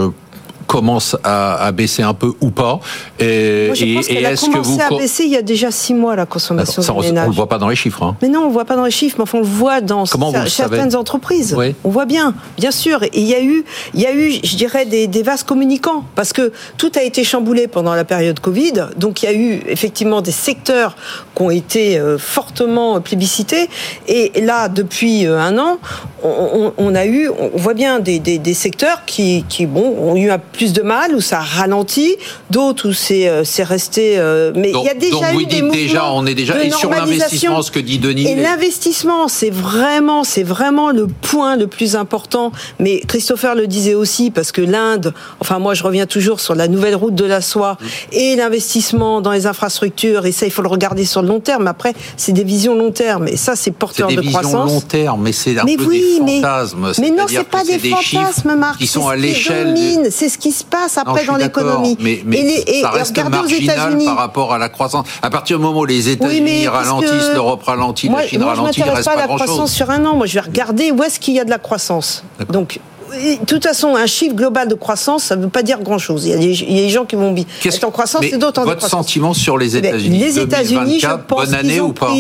[0.66, 2.80] commence à, baisser un peu ou pas
[3.18, 6.16] Et, Moi, je pense et, a commencé à baisser il y a déjà six mois
[6.16, 8.02] la consommation ça, on, ne le voit pas dans les chiffres.
[8.02, 8.16] Hein.
[8.22, 10.04] Mais non, on le voit pas dans les chiffres, mais enfin on le voit dans
[10.06, 11.56] certaines entreprises.
[11.84, 13.02] On voit bien, bien sûr.
[13.02, 16.04] Et il y a eu, il y a eu, je dirais, des, des vases communicants
[16.14, 18.88] parce que tout a été chamboulé pendant la période Covid.
[18.96, 20.96] Donc il y a eu effectivement des secteurs
[21.34, 23.68] qui ont été euh, fortement plébiscités.
[24.06, 25.78] Et là, depuis euh, un an,
[26.22, 30.30] on, a eu, on voit bien des, des, des secteurs qui, qui, bon, ont eu
[30.30, 32.16] un plus de mal, où ça ralentit,
[32.50, 34.18] d'autres où c'est euh, resté.
[34.18, 36.90] Euh, mais il y a déjà eu des mouvements déjà, on est déjà et sur
[36.90, 38.26] l'investissement, ce que dit Denis.
[38.26, 42.52] Et l'investissement, c'est vraiment, c'est vraiment le point le plus important.
[42.78, 46.68] Mais Christopher le disait aussi parce que l'Inde, enfin moi je reviens toujours sur la
[46.68, 47.86] nouvelle route de la soie mmh.
[48.12, 50.26] et l'investissement dans les infrastructures.
[50.26, 51.66] Et ça, il faut le regarder sur le long terme.
[51.66, 53.28] Après, c'est des visions long terme.
[53.28, 54.32] Et ça, c'est porteur de croissance.
[54.32, 56.92] C'est des visions long terme, mais c'est un peu des fantasmes.
[56.98, 58.78] Mais, non, c'est pas des, fantasmes, Marc.
[58.78, 59.74] Qui sont à l'échelle.
[60.10, 61.96] C'est ce qui se passe après dans l'économie.
[62.00, 65.06] Mais, mais, et, ça reste aux États-Unis par rapport à la croissance.
[65.22, 69.04] À partir du moment où les États-Unis ralentissent, l'Europe ralentit, la Chine ralentit, il reste
[69.04, 70.16] pas, pas la croissance sur un an.
[70.16, 72.24] Moi, je vais regarder où est-ce qu'il y a de la croissance.
[72.50, 72.80] Donc
[73.12, 76.24] de toute façon, un chiffre global de croissance, ça ne veut pas dire grand-chose.
[76.24, 79.34] Il, y a des gens qui vont être en croissance et d'autres en Votre sentiment
[79.34, 82.12] sur les eh ben, États-Unis Les États-Unis, je pense bonne année ou pas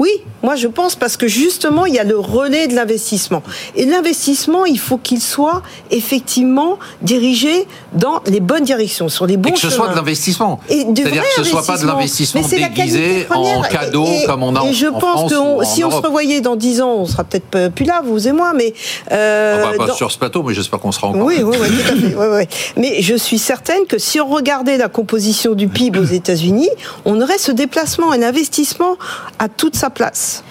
[0.00, 0.10] Oui,
[0.42, 3.42] moi je pense parce que justement, il y a le relais de l'investissement.
[3.76, 9.50] Et l'investissement, il faut qu'il soit effectivement dirigé dans les bonnes directions, sur les bons
[9.50, 9.56] chemins.
[9.56, 10.58] Et que ce soit de l'investissement.
[10.68, 14.72] C'est-à-dire que ce ne soit pas de l'investissement déguisé en cadeau comme on a et
[14.72, 18.00] je pense que si on se revoyait dans 10 ans, on sera peut-être plus là,
[18.04, 18.72] vous et moi, mais...
[19.12, 21.22] Euh, pas sur ce plateau mais j'espère qu'on sera encore.
[21.22, 22.16] Oui, oui, oui, tout à fait.
[22.16, 22.44] Oui, oui.
[22.76, 26.70] Mais je suis certaine que si on regardait la composition du PIB aux États-Unis,
[27.04, 28.96] on aurait ce déplacement et l'investissement
[29.38, 30.42] à toute sa place.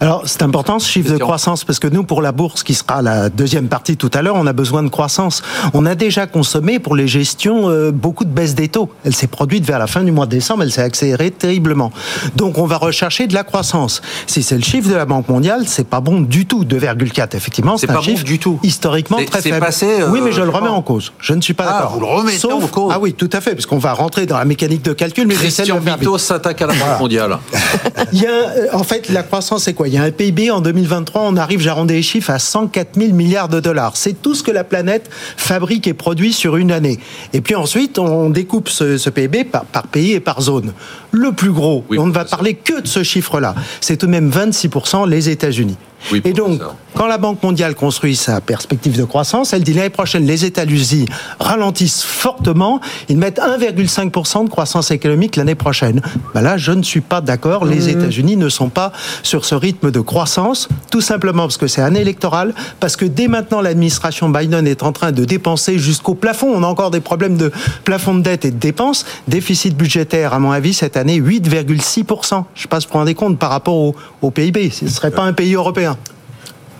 [0.00, 3.02] Alors, c'est important ce chiffre de croissance parce que nous, pour la bourse, qui sera
[3.02, 5.42] la deuxième partie tout à l'heure, on a besoin de croissance.
[5.74, 8.88] On a déjà consommé pour les gestions euh, beaucoup de baisse des taux.
[9.04, 11.92] Elle s'est produite vers la fin du mois de décembre, elle s'est accélérée terriblement.
[12.34, 14.00] Donc, on va rechercher de la croissance.
[14.26, 16.64] Si c'est le chiffre de la Banque mondiale, c'est pas bon du tout.
[16.64, 18.58] 2,4, effectivement, c'est un chiffre du tout.
[18.62, 19.60] historiquement très faible.
[19.60, 21.12] Passé, euh, oui, mais je le remets en cause.
[21.20, 21.92] Je ne suis pas ah, d'accord.
[21.92, 22.90] Vous le remettez en cause.
[22.94, 25.26] Ah oui, tout à fait, parce qu'on va rentrer dans la mécanique de calcul.
[25.26, 27.38] Mais Christian Vito s'attaque à la Banque mondiale.
[28.14, 29.89] Il y a, euh, en fait, la croissance, c'est quoi?
[29.90, 33.12] Il y a un PIB en 2023, on arrive, j'arrondis les chiffres, à 104 000
[33.12, 33.96] milliards de dollars.
[33.96, 37.00] C'est tout ce que la planète fabrique et produit sur une année.
[37.32, 40.74] Et puis ensuite, on découpe ce, PIB par, pays et par zone.
[41.10, 44.30] Le plus gros, on ne va parler que de ce chiffre-là, c'est tout de même
[44.30, 45.76] 26% les États-Unis
[46.24, 46.60] et donc,
[46.94, 51.06] quand la Banque mondiale construit sa perspective de croissance, elle dit l'année prochaine, les États-Unis
[51.38, 56.00] ralentissent fortement, ils mettent 1,5% de croissance économique l'année prochaine.
[56.34, 57.64] Ben là, je ne suis pas d'accord.
[57.64, 57.98] Les mmh.
[57.98, 62.00] États-Unis ne sont pas sur ce rythme de croissance, tout simplement parce que c'est année
[62.00, 66.52] électorale, parce que dès maintenant, l'administration Biden est en train de dépenser jusqu'au plafond.
[66.54, 67.50] On a encore des problèmes de
[67.84, 69.06] plafond de dette et de dépenses.
[69.28, 72.44] Déficit budgétaire, à mon avis, cette année, 8,6%.
[72.54, 74.70] Je ne sais pas si vous rendez compte par rapport au PIB.
[74.70, 75.96] Ce ne serait pas un pays européen.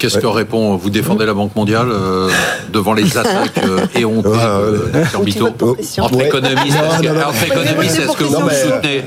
[0.00, 2.30] Qu'est-ce que répond Vous défendez la Banque mondiale euh,
[2.72, 6.78] devant les attaques euh, éhontées de Entre économistes,
[8.00, 9.04] est-ce que vous soutenez?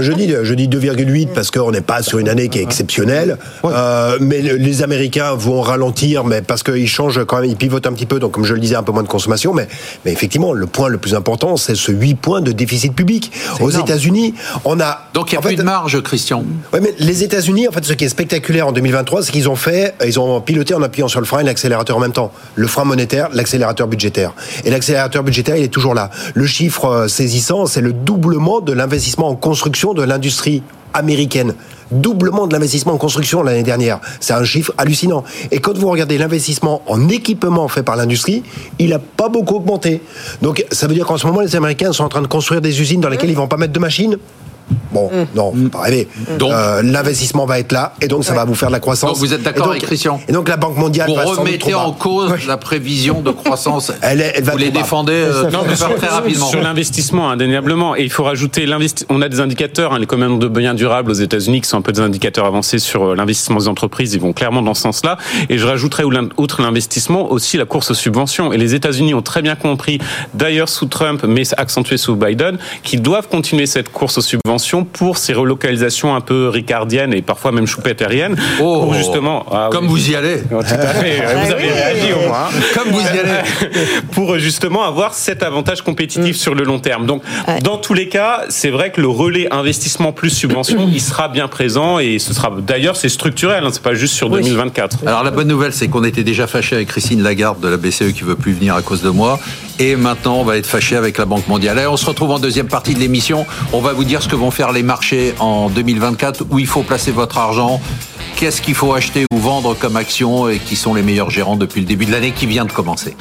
[0.00, 3.38] Je dis, je dis 2,8 parce qu'on n'est pas sur une année qui est exceptionnelle.
[3.64, 7.94] Euh, mais les Américains vont ralentir, mais parce qu'ils changent quand même, ils pivotent un
[7.94, 8.18] petit peu.
[8.18, 9.54] Donc, comme je le disais, un peu moins de consommation.
[9.54, 9.66] Mais,
[10.04, 13.32] mais effectivement, le point le plus important, c'est ce 8 points de déficit public.
[13.60, 14.34] Aux États-Unis,
[14.66, 15.08] on a.
[15.14, 16.44] Donc, il n'y a plus de marge, Christian.
[16.74, 19.56] Oui, mais les États-Unis, en fait, ce qui est spectaculaire en 2023, c'est qu'ils ont
[19.56, 22.32] fait, ils ont piloter en appuyant sur le frein et l'accélérateur en même temps.
[22.54, 24.34] Le frein monétaire, l'accélérateur budgétaire.
[24.64, 26.10] Et l'accélérateur budgétaire, il est toujours là.
[26.34, 30.62] Le chiffre euh, saisissant, c'est le doublement de l'investissement en construction de l'industrie
[30.94, 31.54] américaine.
[31.90, 34.00] Doublement de l'investissement en construction l'année dernière.
[34.20, 35.24] C'est un chiffre hallucinant.
[35.50, 38.42] Et quand vous regardez l'investissement en équipement fait par l'industrie,
[38.78, 40.00] il n'a pas beaucoup augmenté.
[40.40, 42.80] Donc ça veut dire qu'en ce moment, les Américains sont en train de construire des
[42.80, 44.16] usines dans lesquelles ils vont pas mettre de machines
[44.92, 45.26] Bon, mm.
[45.34, 46.08] non, faut pas rêver.
[46.38, 49.10] Donc, euh, l'investissement va être là, et donc ça va vous faire de la croissance.
[49.10, 52.46] Donc vous êtes d'accord avec Christian Et donc la Banque mondiale vous remettez en cause
[52.46, 53.92] la prévision de croissance.
[54.02, 55.64] elle, elle va vous les défendez euh, non,
[55.96, 56.46] très rapidement.
[56.46, 58.66] Sur l'investissement, indéniablement, et il faut rajouter.
[59.08, 61.82] On a des indicateurs, hein, les commandes de biens durables aux États-Unis qui sont un
[61.82, 64.14] peu des indicateurs avancés sur euh, l'investissement des entreprises.
[64.14, 65.18] Ils vont clairement dans ce sens-là.
[65.48, 68.52] Et je rajouterais outre l'investissement aussi la course aux subventions.
[68.52, 69.98] Et les États-Unis ont très bien compris,
[70.34, 74.22] d'ailleurs sous Trump, mais accentué sous Biden, qu'ils doivent continuer cette course aux
[74.58, 78.36] subventions pour ces relocalisations un peu ricardiennes et parfois même choupetteriennes.
[78.60, 80.42] Oh, pour justement, ah comme vous y allez.
[80.52, 81.22] Oh, tout à fait.
[81.44, 82.48] vous avez réagi au moins.
[82.74, 83.40] Comme vous y allez.
[84.12, 86.38] pour justement avoir cet avantage compétitif mm.
[86.38, 87.06] sur le long terme.
[87.06, 87.22] Donc,
[87.62, 91.48] dans tous les cas, c'est vrai que le relais investissement plus subvention, il sera bien
[91.48, 93.64] présent et ce sera d'ailleurs c'est structurel.
[93.64, 95.06] Hein, c'est pas juste sur 2024.
[95.06, 98.12] Alors la bonne nouvelle, c'est qu'on était déjà fâché avec Christine Lagarde de la BCE
[98.14, 99.38] qui veut plus venir à cause de moi.
[99.80, 101.84] Et maintenant, on va être fâché avec la Banque mondiale.
[101.88, 103.44] On se retrouve en deuxième partie de l'émission.
[103.72, 106.82] On va vous dire ce que vont faire les marchés en 2024, où il faut
[106.82, 107.80] placer votre argent,
[108.36, 111.80] qu'est-ce qu'il faut acheter ou vendre comme action et qui sont les meilleurs gérants depuis
[111.80, 113.16] le début de l'année qui vient de commencer.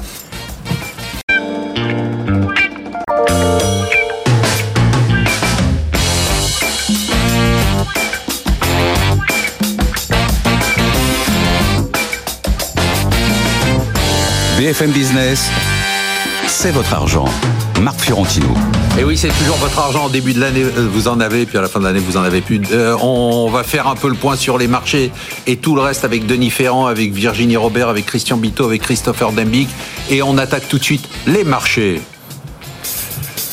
[14.57, 15.49] BFM Business,
[16.63, 17.26] c'est votre argent.
[17.82, 18.47] Marc Fiorentino.
[18.97, 20.06] Et oui, c'est toujours votre argent.
[20.06, 22.15] Au début de l'année, euh, vous en avez, puis à la fin de l'année, vous
[22.15, 22.62] en avez plus.
[22.71, 25.12] Euh, on va faire un peu le point sur les marchés
[25.45, 29.34] et tout le reste avec Denis Ferrand, avec Virginie Robert, avec Christian Bito, avec Christopher
[29.34, 29.67] Dembic.
[30.10, 31.99] Et on attaque tout de suite les marchés.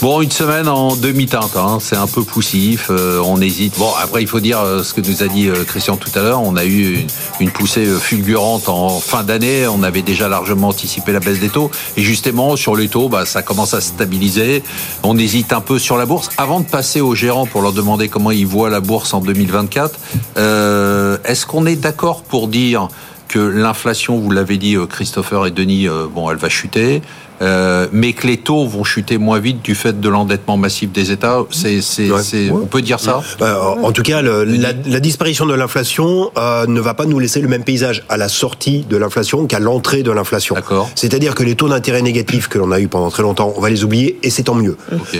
[0.02, 3.78] Bon, une semaine en demi-teinte, hein, c'est un peu poussif, euh, on hésite.
[3.78, 6.22] Bon, après, il faut dire euh, ce que nous a dit euh, Christian tout à
[6.22, 7.06] l'heure, on a eu
[7.38, 11.70] une, poussée fulgurante en fin d'année, on avait déjà largement anticipé la baisse des taux,
[11.98, 14.62] et justement, sur les taux, bah, ça commence à se stabiliser,
[15.02, 16.30] on hésite un peu sur la bourse.
[16.38, 19.98] Avant de passer aux gérants pour leur demander comment ils voient la bourse en 2024,
[21.26, 22.88] est-ce qu'on est d'accord pour dire
[23.28, 27.02] que l'inflation, vous l'avez dit Christopher et Denis, bon, elle va chuter,
[27.42, 31.10] euh, mais que les taux vont chuter moins vite du fait de l'endettement massif des
[31.10, 31.38] États.
[31.50, 32.10] C'est, c'est,
[32.50, 33.22] on peut dire ça?
[33.40, 37.18] Euh, en tout cas, le, la, la, disparition de l'inflation euh, ne va pas nous
[37.18, 40.54] laisser le même paysage à la sortie de l'inflation qu'à l'entrée de l'inflation.
[40.54, 40.90] D'accord.
[40.94, 43.70] C'est-à-dire que les taux d'intérêt négatifs que l'on a eu pendant très longtemps, on va
[43.70, 44.76] les oublier et c'est tant mieux.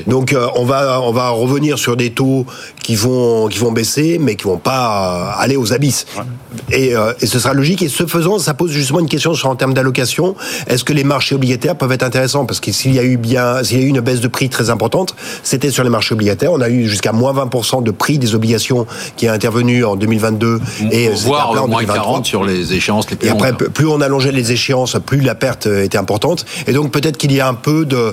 [0.06, 2.44] Donc euh, on va on va revenir sur des taux
[2.82, 6.04] qui vont qui vont baisser, mais qui vont pas aller aux abysses.
[6.70, 7.82] Et, et ce sera logique.
[7.82, 10.34] Et ce faisant, ça pose justement une question sur en termes d'allocation.
[10.66, 13.62] Est-ce que les marchés obligataires peuvent être intéressant parce que s'il y a eu bien,
[13.62, 16.52] s'il y a eu une baisse de prix très importante, c'était sur les marchés obligataires.
[16.52, 18.84] On a eu jusqu'à moins 20% de prix des obligations
[19.16, 23.28] qui a intervenu en 2022 et voire en moins 40 sur les échéances les plus
[23.28, 26.44] Et après, plus on allongeait les échéances, plus la perte était importante.
[26.66, 28.12] Et donc peut-être qu'il y a un peu de,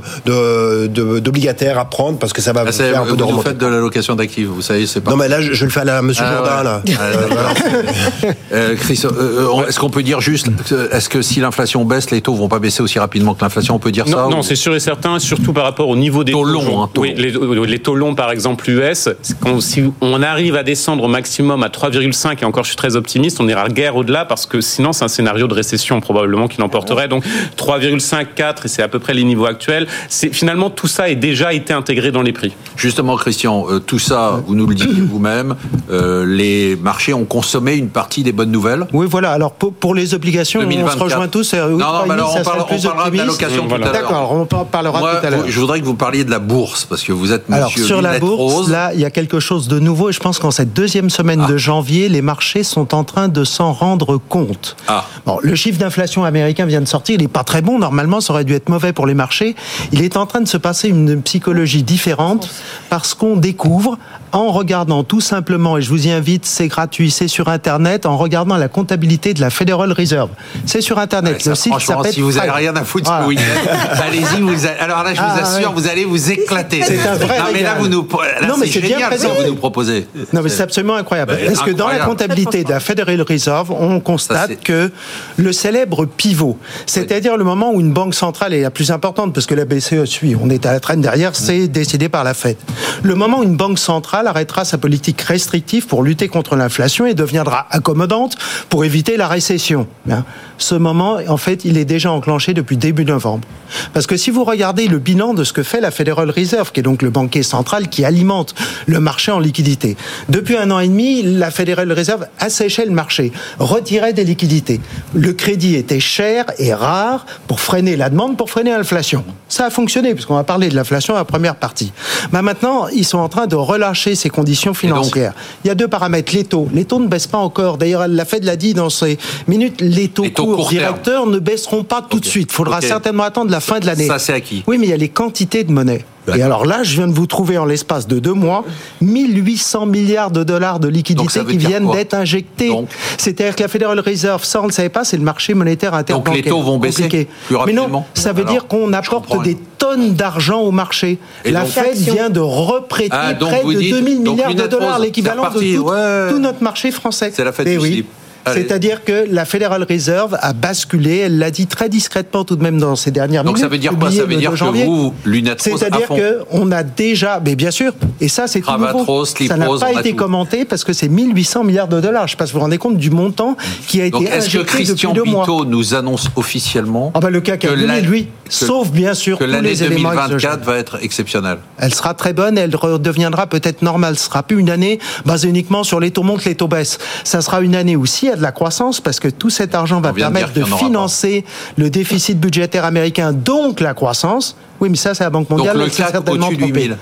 [1.20, 3.66] d'obligataires à prendre parce que ça va ah, faire un peu de Vous faites de
[3.66, 5.12] l'allocation d'actifs, vous savez, c'est pas.
[5.12, 6.82] Non mais là, je, le fais à la Monsieur ah, là.
[7.00, 10.48] Ah, euh, Chris, euh, euh, est-ce qu'on peut dire juste,
[10.92, 13.92] est-ce que si l'inflation baisse, les taux vont pas baisser aussi rapidement que l'inflation peut
[13.92, 16.84] dire ça Non, c'est sûr et certain, surtout par rapport au niveau des taux longs.
[16.84, 21.08] Hein, oui, les, taux longs, par exemple, US, quand, si on arrive à descendre au
[21.08, 24.62] maximum à 3,5, et encore je suis très optimiste, on n'ira guère au-delà parce que
[24.62, 27.08] sinon c'est un scénario de récession probablement qui l'emporterait.
[27.08, 27.24] Donc
[27.58, 29.88] 3,5, 4, et c'est à peu près les niveaux actuels.
[30.10, 32.54] Finalement, tout ça est déjà été intégré dans les prix.
[32.76, 35.56] Justement, Christian, euh, tout ça, vous nous le dites vous-même,
[35.92, 38.86] euh, les marchés ont consommé une partie des bonnes nouvelles.
[38.94, 39.32] Oui, voilà.
[39.32, 41.54] Alors pour, les obligations, on se rejoint tous.
[41.54, 44.02] Euh, non, non, mais alors on, parle, on parlera de l'allocation tout à l'heure.
[44.02, 45.44] D'accord, on parlera tout à l'heure.
[45.48, 48.02] Je voudrais que vous parliez de la bourse, parce que vous êtes monsieur Alors, sur
[48.02, 50.74] la bourse, là, il y a quelque chose de nouveau, et je pense qu'en cette
[50.74, 51.58] deuxième semaine de ah.
[51.58, 54.76] janvier, les marchés sont en train de s'en rendre compte.
[54.88, 55.06] Ah.
[55.26, 58.34] Bon, le chiffre d'inflation américain vient de sortir, il n'est pas très bon, normalement, ça
[58.34, 59.56] aurait dû être mauvais pour les marchés.
[59.92, 62.50] Il est en train de se passer une psychologie différente,
[62.90, 63.98] parce qu'on découvre,
[64.32, 68.18] en regardant tout simplement, et je vous y invite, c'est gratuit, c'est sur Internet, en
[68.18, 70.30] regardant la comptabilité de la Federal Reserve.
[70.66, 71.44] C'est sur Internet.
[71.46, 72.14] le site s'appelle.
[72.14, 73.28] Si vous n'avez rien à foutre voilà.
[74.04, 74.42] allez-y.
[74.42, 76.82] Vous Alors là, je vous ah, assure, vous allez vous éclater.
[76.84, 77.40] C'est un vrai.
[77.40, 78.08] Non, mais là, vous nous.
[78.48, 80.08] non, mais c'est génial ce que vous nous proposez.
[80.34, 81.38] Non, mais c'est absolument incroyable.
[81.46, 84.92] Parce que dans la comptabilité de la Federal Reserve, on constate que
[85.38, 89.46] le célèbre pivot, c'est-à-dire le moment où une banque centrale est la plus importante, parce
[89.46, 92.58] que la BCE suit, on est à la traîne derrière, c'est décidé par la Fed.
[93.04, 97.14] Le moment où une banque centrale arrêtera sa politique restrictive pour lutter contre l'inflation et
[97.14, 98.38] deviendra accommodante
[98.70, 99.86] pour éviter la récession.
[100.10, 100.24] Hein.
[100.58, 103.48] Ce moment, en fait, il est déjà enclenché depuis début novembre.
[103.94, 106.80] Parce que si vous regardez le bilan de ce que fait la Federal Reserve, qui
[106.80, 108.56] est donc le banquier central qui alimente
[108.88, 109.98] le marché en liquidité,
[110.30, 114.80] depuis un an et demi, la Federal Reserve asséchait le marché, retirait des liquidités.
[115.14, 119.24] Le crédit était cher et rare pour freiner la demande, pour freiner l'inflation.
[119.50, 121.92] Ça a fonctionné, puisqu'on va parler de l'inflation à la première partie.
[122.32, 125.34] Mais maintenant, ils sont en train de relâcher et ses conditions financières.
[125.64, 126.34] Il y a deux paramètres.
[126.34, 126.68] Les taux.
[126.74, 127.78] Les taux ne baissent pas encore.
[127.78, 129.18] D'ailleurs, la Fed l'a dit dans ses
[129.48, 132.50] minutes, les taux, courts, directeurs ne baisseront pas tout de suite.
[132.52, 134.08] Il faudra certainement attendre la fin de l'année.
[134.08, 134.64] Ça, c'est acquis.
[134.68, 136.06] Oui, mais il y a les quantités de monnaie.
[136.36, 138.66] Et alors là, je viens de vous trouver en l'espace de deux mois
[139.02, 142.72] 1800 milliards de dollars de liquidités qui viennent d'être injectés.
[143.18, 145.94] C'est-à-dire que la Federal Reserve, ça on ne le savait pas, c'est le marché monétaire
[145.94, 146.34] interbancaire.
[146.34, 147.88] Donc les taux vont baisser plus rapidement.
[147.88, 151.20] Mais non, ça veut dire qu'on apporte des tonnes d'argent au marché.
[151.46, 156.40] la Fed vient de reprêter ah, près de 2000 milliards de dollars, l'équivalent de tout,
[156.40, 157.32] notre marché français.
[157.34, 158.06] C'est la Fed oui.
[158.54, 162.80] C'est-à-dire que la Federal Reserve a basculé, elle l'a dit très discrètement tout de même
[162.80, 163.56] dans ses dernières minutes.
[163.56, 165.14] Donc ça veut dire quoi Ça veut dire que vous,
[165.58, 169.26] C'est-à-dire qu'on a déjà, mais bien sûr, et ça c'est tout nouveau.
[169.26, 172.28] Ça n'a pas été commenté parce que c'est 1800 milliards de dollars.
[172.28, 173.56] Je ne sais pas si vous vous rendez compte du montant
[173.88, 177.58] qui a été Donc, est-ce que Christian Pito nous annonce officiellement ah bah le cas
[177.58, 181.58] que lui, sauf bien sûr que l'année 2024 va être exceptionnelle.
[181.78, 184.18] Elle sera très bonne, elle redeviendra peut-être normale.
[184.18, 186.98] Ce sera plus une année basée uniquement sur les taux montent, les taux baissent.
[187.24, 190.54] Ça sera une année aussi de la croissance parce que tout cet argent va permettre
[190.54, 191.44] de, financer
[191.78, 194.56] le déficit budgétaire américain, donc la croissance.
[194.80, 195.78] Oui, mais ça, c'est la Banque mondiale.
[195.78, 196.96] Donc le CAC certainement au-dessus de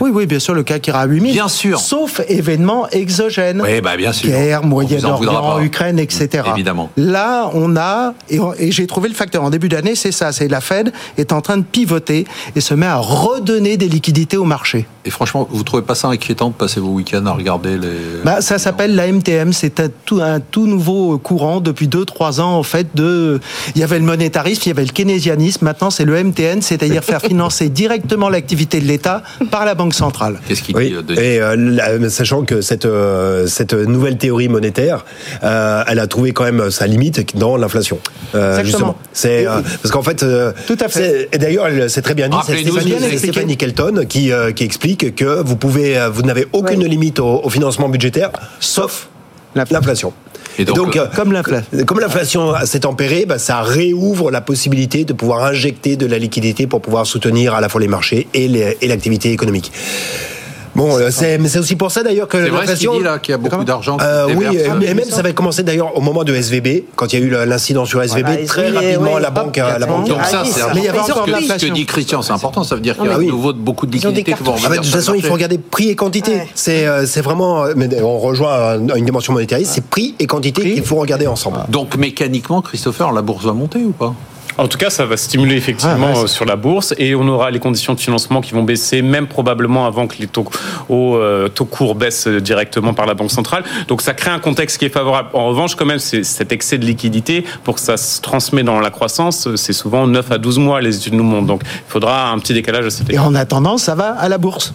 [0.00, 1.32] Oui, oui, bien sûr, le CAC ira à 8000.
[1.32, 1.78] Bien sûr.
[1.78, 3.60] Sauf événements exogènes.
[3.62, 4.28] Oui, bah bien sûr.
[4.30, 6.44] Guerre, Moyen-Orient, Ukraine, etc.
[6.52, 6.90] Évidemment.
[6.96, 10.48] Là, on a, et, et j'ai trouvé le facteur en début d'année, c'est ça, c'est
[10.48, 14.44] la Fed est en train de pivoter et se met à redonner des liquidités au
[14.44, 14.86] marché.
[15.04, 17.88] Et franchement, vous trouvez pas ça inquiétant de passer vos week-ends à regarder les...
[18.24, 22.56] Bah, ça s'appelle la MTM, c'est un tout, un tout nouveau courant depuis 2-3 ans,
[22.56, 23.40] en fait, de...
[23.74, 27.02] Il y avait le monétarisme, il y avait le keynésianisme, maintenant c'est le MTN, c'est-à-dire
[27.12, 30.40] faire financer directement l'activité de l'État par la Banque centrale.
[30.46, 35.04] Qu'est-ce qu'il dit oui, Et euh, sachant que cette, euh, cette nouvelle théorie monétaire,
[35.42, 37.98] euh, elle a trouvé quand même sa limite dans l'inflation.
[38.62, 38.96] justement.
[39.12, 40.24] C'est, parce qu'en fait...
[40.66, 41.28] Tout à fait.
[41.32, 45.98] Et d'ailleurs, c'est très bien dit, c'est Stéphanie, Kelton qui, qui explique que vous pouvez,
[46.12, 48.30] vous n'avez aucune limite au, financement budgétaire,
[48.60, 49.08] sauf
[49.54, 50.12] l'inflation.
[50.58, 55.12] Et donc, euh, comme l'inflation, comme l'inflation s'est tempérée, bah, ça réouvre la possibilité de
[55.12, 58.48] pouvoir injecter de la liquidité pour pouvoir soutenir à la fois les marchés et
[58.82, 59.72] l'activité économique.
[60.74, 63.64] Bon, euh, c'est, mais c'est aussi pour ça d'ailleurs que là qu'il y a beaucoup
[63.64, 63.98] d'argent.
[64.00, 67.22] Euh, oui, et même ça va commencer d'ailleurs au moment de SVB, quand il y
[67.22, 70.08] a eu l'incident sur SVB, très rapidement la banque, la banque.
[70.08, 72.64] Donc ça, c'est mais il y avait encore de Ce que dit Christian, c'est important.
[72.64, 74.70] Ça veut dire qu'il y a de nouveau beaucoup de liquidités qui vont revenir.
[74.70, 76.42] De toute façon, il faut regarder prix et quantité.
[76.54, 77.64] C'est, euh, c'est vraiment.
[77.76, 79.72] Mais on rejoint une dimension monétariste.
[79.74, 81.58] C'est prix et quantité qu'il faut regarder ensemble.
[81.68, 84.14] Donc mécaniquement, Christopher, la bourse va monter ou pas?
[84.58, 87.58] En tout cas, ça va stimuler effectivement ah, sur la bourse et on aura les
[87.58, 90.46] conditions de financement qui vont baisser, même probablement avant que les taux,
[90.88, 93.64] au, euh, taux courts baissent directement par la Banque centrale.
[93.88, 95.30] Donc ça crée un contexte qui est favorable.
[95.32, 98.80] En revanche, quand même, c'est cet excès de liquidité, pour que ça se transmette dans
[98.80, 101.46] la croissance, c'est souvent 9 à 12 mois, les études nous montrent.
[101.46, 104.38] Donc il faudra un petit décalage à cet Et en attendant, ça va à la
[104.38, 104.74] bourse?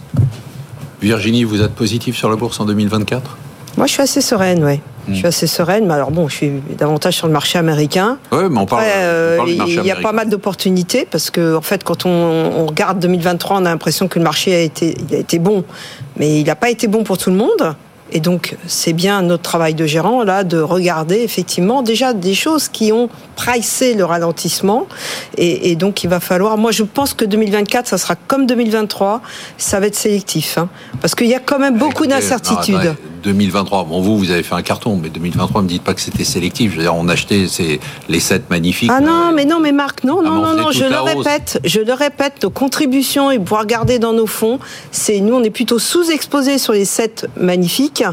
[1.00, 3.36] Virginie, vous êtes positif sur la bourse en 2024
[3.76, 4.80] Moi, je suis assez sereine, oui.
[5.10, 8.18] Je suis assez sereine, mais alors bon, je suis davantage sur le marché américain.
[8.32, 11.84] Oui, mais on parle, euh, Il y a pas mal d'opportunités parce que, en fait,
[11.84, 15.38] quand on, regarde 2023, on a l'impression que le marché a été, il a été
[15.38, 15.64] bon,
[16.16, 17.74] mais il n'a pas été bon pour tout le monde.
[18.10, 22.68] Et donc, c'est bien notre travail de gérant, là, de regarder effectivement déjà des choses
[22.68, 24.86] qui ont pricé le ralentissement.
[25.36, 26.56] Et, donc, il va falloir.
[26.56, 29.20] Moi, je pense que 2024, ça sera comme 2023,
[29.58, 30.56] ça va être sélectif.
[30.56, 32.96] Hein, parce qu'il y a quand même beaucoup d'incertitudes.
[33.22, 36.00] 2023, bon, vous, vous avez fait un carton, mais 2023, ne me dites pas que
[36.00, 36.72] c'était sélectif.
[36.72, 38.90] Je veux dire, on achetait ces, les 7 magnifiques.
[38.92, 41.92] Ah non, mais non, mais Marc, non, non, non, non, je le répète, je le
[41.92, 44.58] répète, nos contributions et pouvoir garder dans nos fonds,
[44.90, 48.04] c'est nous, on est plutôt sous-exposés sur les 7 magnifiques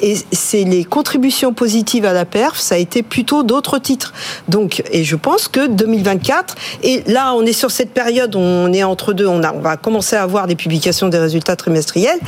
[0.00, 4.12] et c'est les contributions positives à la perf, ça a été plutôt d'autres titres.
[4.48, 8.84] Donc, et je pense que 2024, et là, on est sur cette période, on est
[8.84, 12.18] entre deux, on, a, on va commencer à avoir des publications des résultats trimestriels.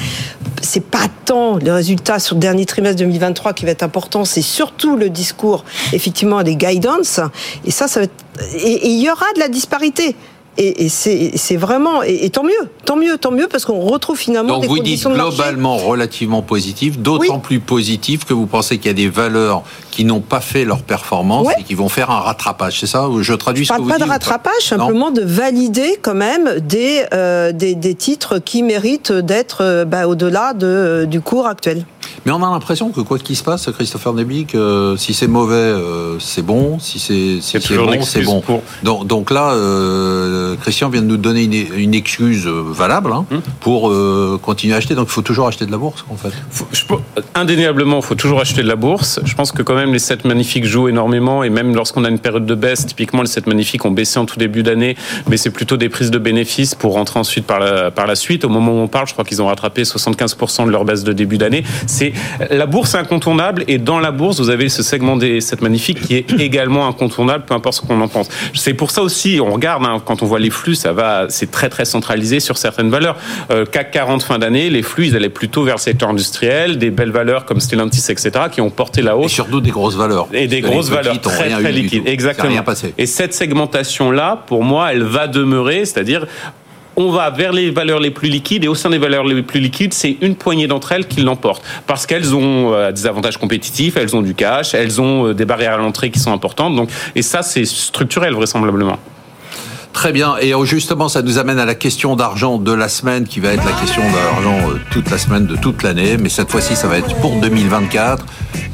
[0.62, 4.42] C'est pas tant les résultats sur le dernier trimestre 2023 qui va être important, c'est
[4.42, 7.20] surtout le discours, effectivement, des guidance.
[7.64, 8.12] Et ça, ça va être,
[8.54, 10.16] et il y aura de la disparité.
[10.58, 14.62] Et, c'est vraiment et, tant mieux, tant mieux, tant mieux parce qu'on retrouve finalement Donc
[14.62, 18.94] des vous dites globalement relativement positif, d'autant plus positif que vous pensez qu'il y a
[18.94, 22.80] des valeurs qui n'ont pas fait leur performance et qui vont faire un rattrapage.
[22.80, 26.14] C'est ça Je traduis Je ce que vous pas de rattrapage, simplement de valider quand
[26.14, 31.46] même des, euh, des, des, titres qui méritent d'être euh, bah, au-delà de, du cours
[31.46, 31.86] actuel.
[32.24, 35.54] Mais on a l'impression que quoi qu'il se passe, Christopher Neby, que si c'est mauvais,
[35.54, 36.78] euh, c'est bon.
[36.78, 38.42] Si c'est si bon, c'est bon.
[38.82, 43.40] Donc, donc, là, euh, Christian vient de nous donner une, une excuse valable hein, hum.
[43.60, 44.94] pour euh, continuer à acheter.
[44.94, 46.32] Donc il faut toujours acheter de la bourse, en fait.
[47.34, 49.20] indéniablement, il faut toujours acheter de la bourse.
[49.24, 51.42] Je pense que quand même les 7 magnifiques jouent énormément.
[51.42, 54.26] Et même lorsqu'on a une période de baisse, typiquement les 7 magnifiques ont baissé en
[54.26, 54.96] tout début d'année.
[55.28, 58.44] Mais c'est plutôt des prises de bénéfices pour rentrer ensuite par la, par la suite.
[58.44, 61.12] Au moment où on parle, je crois qu'ils ont rattrapé 75% de leur baisse de
[61.12, 61.64] début d'année.
[61.92, 62.12] C'est
[62.50, 66.16] la bourse incontournable et dans la bourse, vous avez ce segment des 7 magnifiques qui
[66.16, 68.28] est également incontournable, peu importe ce qu'on en pense.
[68.54, 71.50] C'est pour ça aussi, on regarde hein, quand on voit les flux, ça va, c'est
[71.50, 73.16] très très centralisé sur certaines valeurs.
[73.50, 76.90] Euh, CAC 40 fin d'année, les flux, ils allaient plutôt vers le secteur industriel, des
[76.90, 79.32] belles valeurs comme Stellantis, etc., qui ont porté la hausse.
[79.32, 80.28] Et surtout des grosses valeurs.
[80.32, 82.48] Et des grosses valeurs très très liquides, exactement.
[82.48, 82.94] Rien passé.
[82.98, 86.26] Et cette segmentation là, pour moi, elle va demeurer, c'est-à-dire
[86.96, 89.60] on va vers les valeurs les plus liquides et au sein des valeurs les plus
[89.60, 93.96] liquides, c'est une poignée d'entre elles qui l'emportent parce qu'elles ont euh, des avantages compétitifs,
[93.96, 96.76] elles ont du cash, elles ont euh, des barrières à l'entrée qui sont importantes.
[96.76, 98.98] Donc, et ça, c'est structurel vraisemblablement.
[99.92, 100.36] Très bien.
[100.40, 103.52] Et euh, justement, ça nous amène à la question d'argent de la semaine, qui va
[103.52, 104.58] être la question d'argent
[104.90, 106.16] toute la semaine de toute l'année.
[106.18, 108.24] Mais cette fois-ci, ça va être pour 2024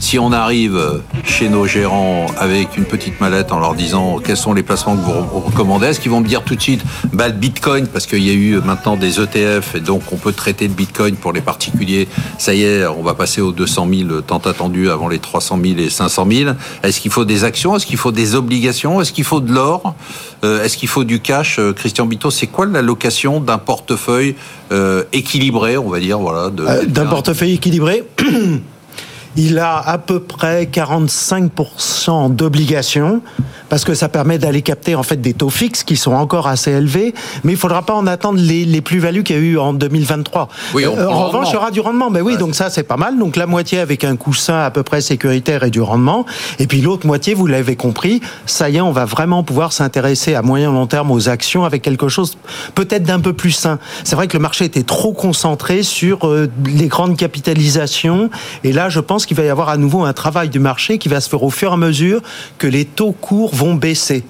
[0.01, 0.81] si on arrive
[1.25, 5.03] chez nos gérants avec une petite mallette en leur disant quels sont les placements que
[5.03, 8.23] vous recommandez, est-ce qu'ils vont me dire tout de suite bah, le Bitcoin parce qu'il
[8.23, 11.41] y a eu maintenant des ETF et donc on peut traiter le Bitcoin pour les
[11.41, 12.09] particuliers.
[12.39, 15.79] Ça y est, on va passer aux 200 000 tant attendus avant les 300 000
[15.79, 16.51] et 500 000.
[16.83, 17.77] Est-ce qu'il faut des actions?
[17.77, 19.01] Est-ce qu'il faut des obligations?
[19.01, 19.95] Est-ce qu'il faut de l'or?
[20.45, 24.37] Euh, Est-ce qu'il faut du cash euh, Christian Bito, c'est quoi l'allocation d'un portefeuille
[24.71, 28.05] euh, équilibré, on va dire, voilà, d'un portefeuille équilibré?
[29.37, 33.23] Il a à peu près 45% d'obligations
[33.69, 36.71] parce que ça permet d'aller capter en fait des taux fixes qui sont encore assez
[36.71, 37.14] élevés,
[37.45, 40.49] mais il faudra pas en attendre les, les plus-values qu'il y a eu en 2023.
[40.75, 42.11] Oui, euh, en revanche, il y aura du rendement.
[42.11, 43.19] Mais oui, donc ça c'est pas mal.
[43.19, 46.25] Donc la moitié avec un coussin à peu près sécuritaire et du rendement,
[46.59, 50.35] et puis l'autre moitié, vous l'avez compris, ça y est, on va vraiment pouvoir s'intéresser
[50.35, 52.37] à moyen long terme aux actions avec quelque chose
[52.75, 53.79] peut-être d'un peu plus sain.
[54.05, 58.31] C'est vrai que le marché était trop concentré sur euh, les grandes capitalisations,
[58.64, 61.09] et là, je pense qu'il va y avoir à nouveau un travail du marché qui
[61.09, 62.21] va se faire au fur et à mesure
[62.59, 64.25] que les taux courts vont baisser.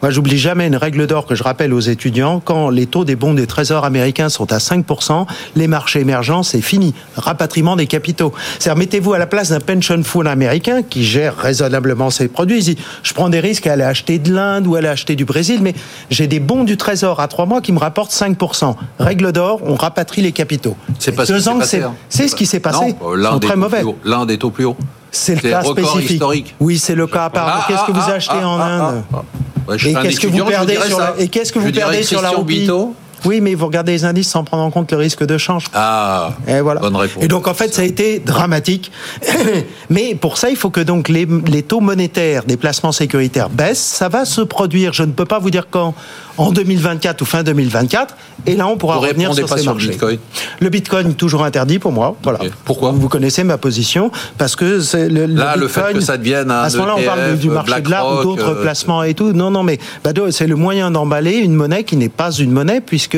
[0.00, 2.40] Moi, j'oublie jamais une règle d'or que je rappelle aux étudiants.
[2.44, 6.62] Quand les taux des bons des trésors américains sont à 5%, les marchés émergents, c'est
[6.62, 6.92] fini.
[7.16, 8.32] Rapatriement des capitaux.
[8.58, 12.58] C'est-à-dire, mettez-vous à la place d'un pension fund américain qui gère raisonnablement ses produits.
[12.58, 15.14] Il dit, je prends des risques à aller acheter de l'Inde ou à aller acheter
[15.14, 15.74] du Brésil, mais
[16.10, 18.74] j'ai des bons du trésor à trois mois qui me rapportent 5%.
[18.98, 20.76] Règle d'or, on rapatrie les capitaux.
[20.98, 21.82] C'est pas ce qui s'est passé.
[21.82, 21.94] Hein.
[22.08, 22.96] C'est ce qui s'est passé.
[23.16, 23.38] L'un.
[24.04, 24.76] L'un des taux plus hauts.
[25.12, 26.10] C'est le cas spécifique.
[26.10, 26.54] Historique.
[26.58, 27.66] Oui, c'est le cas à part.
[27.68, 29.02] Qu'est-ce que vous ah, achetez ah, en ah, Inde
[29.68, 32.68] et qu'est-ce que vous perdez sur la, et qu'est-ce que vous perdez sur la roupie
[33.24, 35.66] oui, mais vous regardez les indices sans prendre en compte le risque de change.
[35.74, 36.80] Ah, et voilà.
[36.80, 37.22] bonne réponse.
[37.22, 38.90] Et donc en fait, ça a été dramatique.
[39.90, 43.82] mais pour ça, il faut que donc les, les, taux monétaires des placements sécuritaires baissent.
[43.82, 44.92] Ça va se produire.
[44.92, 45.94] Je ne peux pas vous dire quand
[46.38, 48.16] en 2024 ou fin 2024.
[48.46, 49.86] Et là, on pourra revenir sur ces marchés.
[49.86, 50.18] Le Bitcoin.
[50.60, 52.16] le Bitcoin toujours interdit pour moi.
[52.22, 52.40] Voilà.
[52.64, 56.50] Pourquoi Vous connaissez ma position parce que c'est le, là le, fait que ça devienne
[56.50, 59.14] un à ce moment-là, on parle du marché de l'art ou d'autres euh, placements et
[59.14, 59.32] tout.
[59.32, 59.78] Non, non, mais
[60.30, 63.11] c'est le moyen d'emballer une monnaie qui n'est pas une monnaie puisque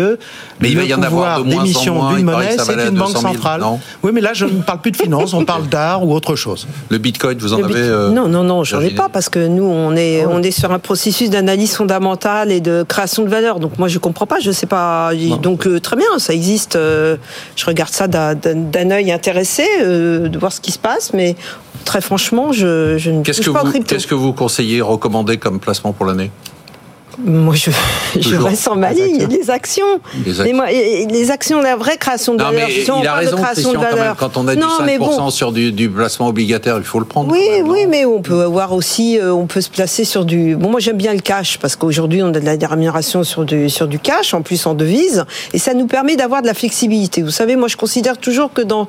[0.60, 3.62] mais il va y en avoir d'émission d'une monnaie, c'est une banque centrale.
[4.02, 6.66] oui, mais là, je ne parle plus de finance, on parle d'art ou autre chose.
[6.90, 9.64] Le Bitcoin, vous en avez euh, Non, non, non, j'en ai pas parce que nous,
[9.64, 13.60] on est, ah on est sur un processus d'analyse fondamentale et de création de valeur.
[13.60, 15.12] Donc moi, je comprends pas, je sais pas.
[15.42, 16.76] Donc euh, très bien, ça existe.
[16.76, 17.16] Euh,
[17.56, 21.36] je regarde ça d'un œil intéressé, euh, de voir ce qui se passe, mais
[21.84, 25.92] très franchement, je, je ne qu'est-ce pas vous, Qu'est-ce que vous conseillez, recommandez comme placement
[25.92, 26.30] pour l'année?
[27.18, 27.70] Moi, je,
[28.18, 29.26] je reste en ma ligne.
[29.28, 29.84] Les actions.
[30.24, 30.56] Les, actions.
[30.56, 32.68] Moi, les actions, la vraie création de non, valeur.
[32.68, 34.16] Mais il a raison, création de valeur.
[34.16, 37.30] Quand, on a du 5% sur du, du, placement obligataire, il faut le prendre.
[37.32, 40.56] Oui, oui, mais on peut avoir aussi, euh, on peut se placer sur du.
[40.56, 43.68] Bon, moi, j'aime bien le cash parce qu'aujourd'hui, on a de la rémunération sur du,
[43.70, 47.22] sur du cash, en plus en devise, et ça nous permet d'avoir de la flexibilité.
[47.22, 48.88] Vous savez, moi, je considère toujours que dans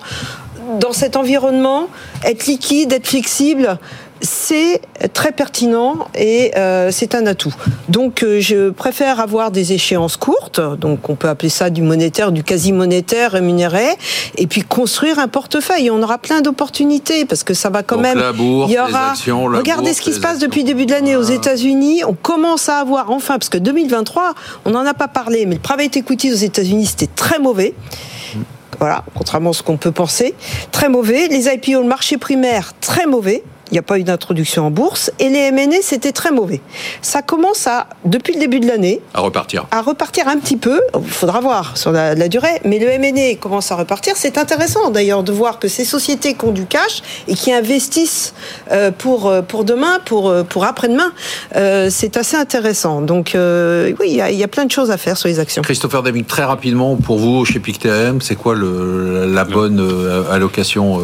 [0.80, 1.88] dans cet environnement,
[2.24, 3.78] être liquide, être flexible,
[4.22, 4.82] c'est
[5.14, 7.54] très pertinent et euh, c'est un atout.
[7.90, 12.32] Donc euh, je préfère avoir des échéances courtes, donc on peut appeler ça du monétaire,
[12.32, 13.86] du quasi-monétaire rémunéré,
[14.38, 15.92] et puis construire un portefeuille.
[15.92, 18.18] On aura plein d'opportunités parce que ça va quand même.
[18.18, 19.14] La bourse, il y aura.
[19.58, 22.04] Regardez ce qui se passe depuis le début de l'année aux États-Unis.
[22.06, 24.34] On commence à avoir enfin, parce que 2023,
[24.66, 27.74] on n'en a pas parlé, mais le private equity aux États-Unis c'était très mauvais.
[28.80, 30.36] Voilà, contrairement à ce qu'on peut penser.
[30.72, 31.28] Très mauvais.
[31.28, 33.44] Les IPO, le marché primaire, très mauvais.
[33.72, 35.12] Il n'y a pas eu d'introduction en bourse.
[35.20, 36.62] Et les MNE, c'était très mauvais.
[37.02, 39.66] Ça commence à, depuis le début de l'année, à repartir.
[39.72, 40.82] À repartir un petit peu.
[40.96, 42.62] Il faudra voir sur la, durée.
[42.64, 44.14] Mais le MNE commence à repartir.
[44.16, 48.34] C'est intéressant d'ailleurs de voir que ces sociétés qui ont du cash et qui investissent
[48.72, 51.12] euh, pour, euh, pour demain, pour, euh, pour après-demain,
[51.90, 53.02] c'est assez intéressant.
[53.02, 55.62] Donc oui, il y, a, plein de choses à faire sur les actions.
[55.62, 59.80] Christopher David, très rapidement, pour vous, chez PICTM, c'est quoi le, la bonne
[60.32, 61.00] allocation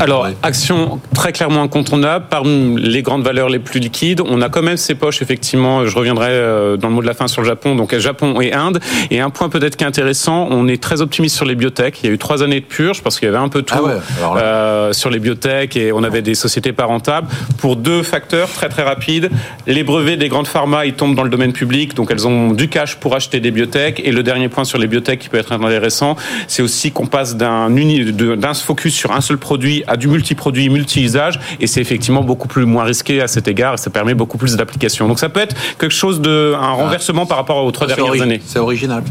[0.00, 4.62] Alors, action très clairement incontournable Parmi les grandes valeurs les plus liquides, on a quand
[4.62, 7.48] même ces poches, effectivement, je reviendrai euh, dans le mot de la fin sur le
[7.48, 8.80] Japon, donc Japon et Inde.
[9.10, 12.02] Et un point peut-être qui est intéressant, on est très optimiste sur les biotech.
[12.02, 13.74] Il y a eu trois années de purge parce qu'il y avait un peu tout
[13.76, 17.28] ah euh, sur les biotech et on avait des sociétés pas rentables.
[17.58, 19.30] Pour deux facteurs très très rapides,
[19.66, 22.68] les brevets des grandes pharma, ils tombent dans le domaine public, donc elles ont du
[22.68, 24.00] cash pour acheter des biotech.
[24.04, 26.16] Et le dernier point sur les biotech qui peut être intéressant,
[26.48, 31.40] c'est aussi qu'on passe d'un d'un focus sur un seul produit à du multi-produit, multi-usage.
[31.60, 34.56] Et c'est effectivement beaucoup plus moins risqué à cet égard et ça permet beaucoup plus
[34.56, 35.08] d'applications.
[35.08, 38.40] Donc ça peut être quelque chose de un renversement par rapport aux trois dernières années.
[38.44, 39.02] C'est original.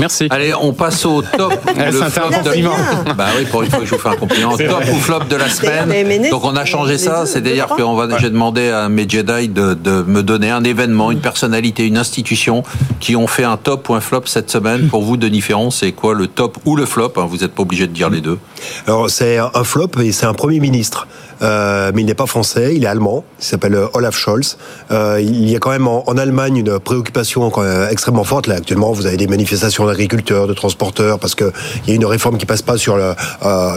[0.00, 0.28] Merci.
[0.30, 1.54] Allez, on passe au top.
[1.76, 2.76] C'est un compliment.
[3.16, 4.56] Bah oui, pour une fois que je vous fais un compliment.
[4.56, 6.30] Top ou flop de la semaine.
[6.30, 7.26] Donc on a changé ça.
[7.26, 8.18] C'est d'ailleurs que va.
[8.18, 12.62] J'ai demandé à mes Jedi de, de, me donner un événement, une personnalité, une institution
[13.00, 14.88] qui ont fait un top ou un flop cette semaine.
[14.88, 17.62] Pour vous, Denis Ferron, c'est quoi le top ou le flop hein, Vous n'êtes pas
[17.62, 18.38] obligé de dire les deux.
[18.86, 21.06] Alors c'est un flop et c'est un premier ministre.
[21.42, 23.24] Euh, mais il n'est pas français, il est allemand.
[23.40, 24.56] Il s'appelle euh, Olaf Scholz.
[24.90, 27.48] Euh, il y a quand même en, Allemagne une préoccupation
[27.90, 28.48] extrêmement forte.
[28.48, 31.50] Là, actuellement, vous avez des manifestations d'agriculteurs, de transporteurs, parce qu'il
[31.86, 33.14] y a une réforme qui passe pas sur le,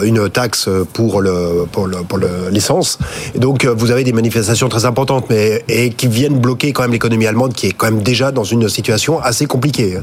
[0.04, 2.18] une taxe pour le pour le pour
[2.50, 2.98] l'essence.
[3.34, 7.26] Donc, vous avez des manifestations très importantes, mais et qui viennent bloquer quand même l'économie
[7.26, 9.98] allemande, qui est quand même déjà dans une situation assez compliquée.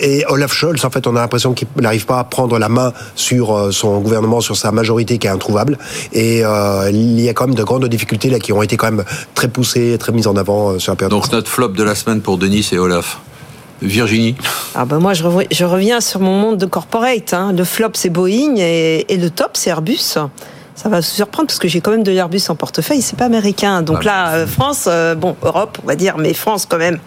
[0.00, 2.92] et Olaf Scholz, en fait, on a l'impression qu'il n'arrive pas à prendre la main
[3.14, 5.78] sur son gouvernement, sur sa majorité qui est introuvable.
[6.12, 8.90] Et euh, il y a quand même de grandes difficultés là qui ont été quand
[8.90, 9.04] même
[9.34, 11.10] très poussées, très mises en avant euh, sur la période.
[11.10, 13.20] Donc notre flop de la semaine pour Denis et Olaf.
[13.82, 14.34] Virginie
[14.74, 15.24] ah ben Moi, je,
[15.64, 17.34] reviens sur mon monde de corporate.
[17.34, 17.52] Hein.
[17.52, 20.18] Le flop, c'est Boeing et, et le top, c'est Airbus
[20.86, 23.24] ça va se surprendre parce que j'ai quand même de l'Airbus en portefeuille, c'est pas
[23.24, 23.82] américain.
[23.82, 27.00] Donc là, euh, France, euh, bon, Europe, on va dire, mais France quand même.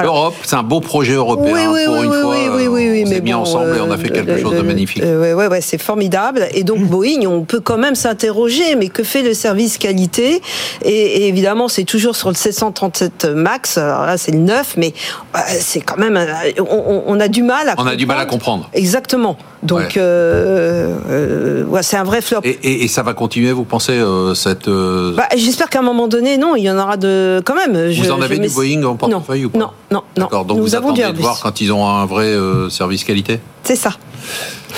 [0.00, 2.30] Europe, c'est un beau projet européen oui, oui, pour oui, une oui, fois.
[2.30, 5.02] Oui, oui, oui, on mais bien ensemble et on a fait quelque chose de magnifique.
[5.04, 6.46] Oui, ouais, ouais, c'est formidable.
[6.52, 10.40] Et donc Boeing, on peut quand même s'interroger, mais que fait le service qualité?
[10.84, 13.78] Et, évidemment, c'est toujours sur le 737 Max.
[13.78, 14.94] Alors là, c'est le 9, mais
[15.34, 16.24] euh, c'est quand même,
[16.60, 17.74] on, a du mal à.
[17.78, 18.70] On a du mal à comprendre.
[18.74, 19.36] Exactement.
[19.64, 22.40] Donc, euh, euh, c'est un vrai flop.
[22.44, 24.68] Et, ça va continuer, vous pensez, euh, cette...
[24.68, 27.42] Bah, J'espère qu'à un moment donné, non, il y en aura de...
[27.44, 27.90] quand même.
[27.90, 29.58] vous en avez du Boeing en portefeuille ou pas?
[29.58, 30.24] Non, non, non.
[30.24, 32.34] D'accord, donc vous attendez de voir quand ils ont un vrai
[32.70, 33.40] service qualité?
[33.62, 33.92] C'est ça.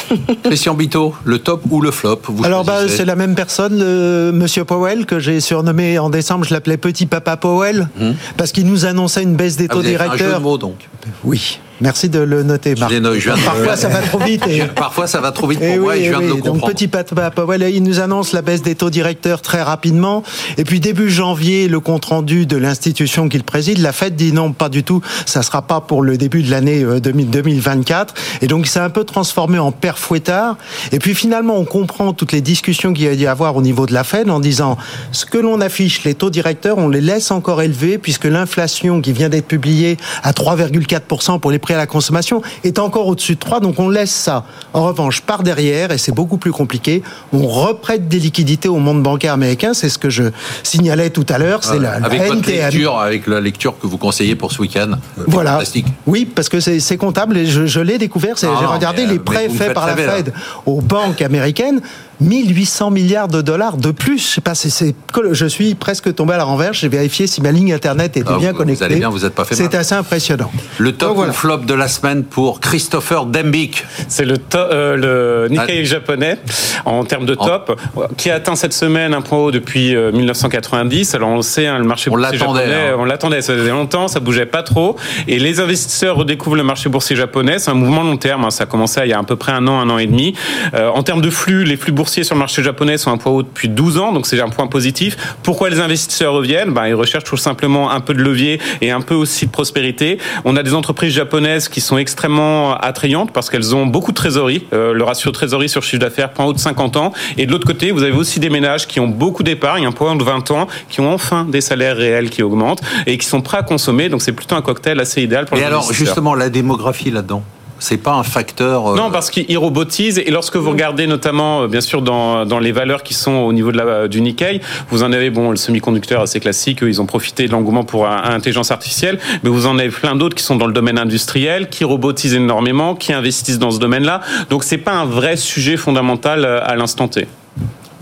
[0.45, 4.33] Christian Bito, le top ou le flop vous Alors bah, c'est la même personne, le
[4.33, 8.15] Monsieur Powell, que j'ai surnommé en décembre, je l'appelais Petit Papa Powell, hum.
[8.37, 10.13] parce qu'il nous annonçait une baisse des ah, taux directeurs.
[10.15, 10.89] Un jeu de mots donc.
[11.25, 11.59] Oui.
[11.81, 12.93] Merci de le noter, Marc.
[13.45, 14.47] Parfois, ça va trop vite.
[14.49, 14.63] Et...
[14.63, 16.61] Parfois, ça va trop vite pour et moi et je viens de le comprendre.
[16.61, 20.23] Donc, petit Papa Powell, il nous annonce la baisse des taux directeurs très rapidement.
[20.57, 24.69] Et puis, début janvier, le compte-rendu de l'institution qu'il préside, la Fed dit non, pas
[24.69, 28.15] du tout, ça sera pas pour le début de l'année 2024.
[28.17, 30.57] Euh, et donc, il s'est un peu transformé en père fouettard.
[30.91, 33.87] Et puis, finalement, on comprend toutes les discussions qu'il y a y avoir au niveau
[33.87, 34.77] de la Fed en disant
[35.13, 39.13] ce que l'on affiche, les taux directeurs, on les laisse encore élevés puisque l'inflation qui
[39.13, 43.39] vient d'être publiée à 3,4% pour les prix à la consommation est encore au-dessus de
[43.39, 44.45] 3, donc on laisse ça.
[44.73, 49.05] En revanche, par derrière, et c'est beaucoup plus compliqué, on reprête des liquidités au monde
[49.05, 50.25] bancaire américain, c'est ce que je
[50.65, 54.51] signalais tout à l'heure, c'est la, avec lecture, avec la lecture que vous conseillez pour
[54.51, 54.99] ce week-end.
[55.29, 55.53] Voilà.
[55.53, 55.87] Fantastique.
[56.07, 59.76] Oui, parce que c'est comptable et je, l'ai découvert, j'ai ah, regardé les prêts faits
[59.77, 60.33] par la Fed
[60.65, 61.81] aux banques américaines.
[62.21, 64.19] 1800 milliards de dollars de plus.
[64.19, 64.95] Je sais pas, c'est,
[65.33, 66.79] je suis presque tombé à la renverse.
[66.79, 68.79] J'ai vérifié si ma ligne internet était ah, bien connectée.
[68.79, 70.51] Vous allez bien, vous êtes pas fait C'est assez impressionnant.
[70.79, 73.85] Le top ou flop de la semaine pour Christopher Dembik.
[74.09, 75.85] C'est le, euh, le Nikkei ah.
[75.85, 76.39] japonais
[76.85, 77.81] en termes de top,
[78.17, 81.15] qui a atteint cette semaine un point haut depuis 1990.
[81.15, 82.97] Euh, Alors on le sait, hein, le marché boursier japonais, hein.
[82.99, 84.97] on l'attendait, ça faisait longtemps, ça bougeait pas trop,
[85.29, 87.59] et les investisseurs redécouvrent le marché boursier japonais.
[87.59, 88.45] C'est un mouvement long terme.
[88.45, 88.51] Hein.
[88.51, 90.35] Ça a commencé il y a à peu près un an, un an et demi.
[90.75, 93.33] Euh, en termes de flux, les flux boursiers sur le marché japonais sont un point
[93.33, 95.17] haut depuis 12 ans, donc c'est un point positif.
[95.43, 96.73] Pourquoi les investisseurs reviennent?
[96.73, 100.19] Ben, Ils recherchent tout simplement un peu de levier et un peu aussi de prospérité.
[100.45, 104.67] On a des entreprises japonaises qui sont extrêmement attrayantes parce qu'elles ont beaucoup de trésorerie.
[104.73, 107.13] Euh, le ratio trésorerie sur chiffre d'affaires, point haut de 50 ans.
[107.37, 110.13] Et de l'autre côté, vous avez aussi des ménages qui ont beaucoup d'épargne, un point
[110.13, 113.41] haut de 20 ans, qui ont enfin des salaires réels qui augmentent et qui sont
[113.41, 114.09] prêts à consommer.
[114.09, 117.43] Donc c'est plutôt un cocktail assez idéal pour les Et alors, justement, la démographie là-dedans?
[117.79, 118.95] C'est pas un facteur.
[118.97, 120.19] Non, parce qu'il robotise.
[120.19, 123.71] Et lorsque vous regardez notamment, bien sûr, dans, dans les valeurs qui sont au niveau
[123.73, 124.61] de la, du Nikkei,
[124.91, 128.71] vous en avez, bon, le semi-conducteur assez classique, ils ont profité de l'engouement pour l'intelligence
[128.71, 132.35] artificielle, mais vous en avez plein d'autres qui sont dans le domaine industriel, qui robotisent
[132.35, 134.21] énormément, qui investissent dans ce domaine-là.
[134.51, 137.27] Donc c'est pas un vrai sujet fondamental à l'instant T.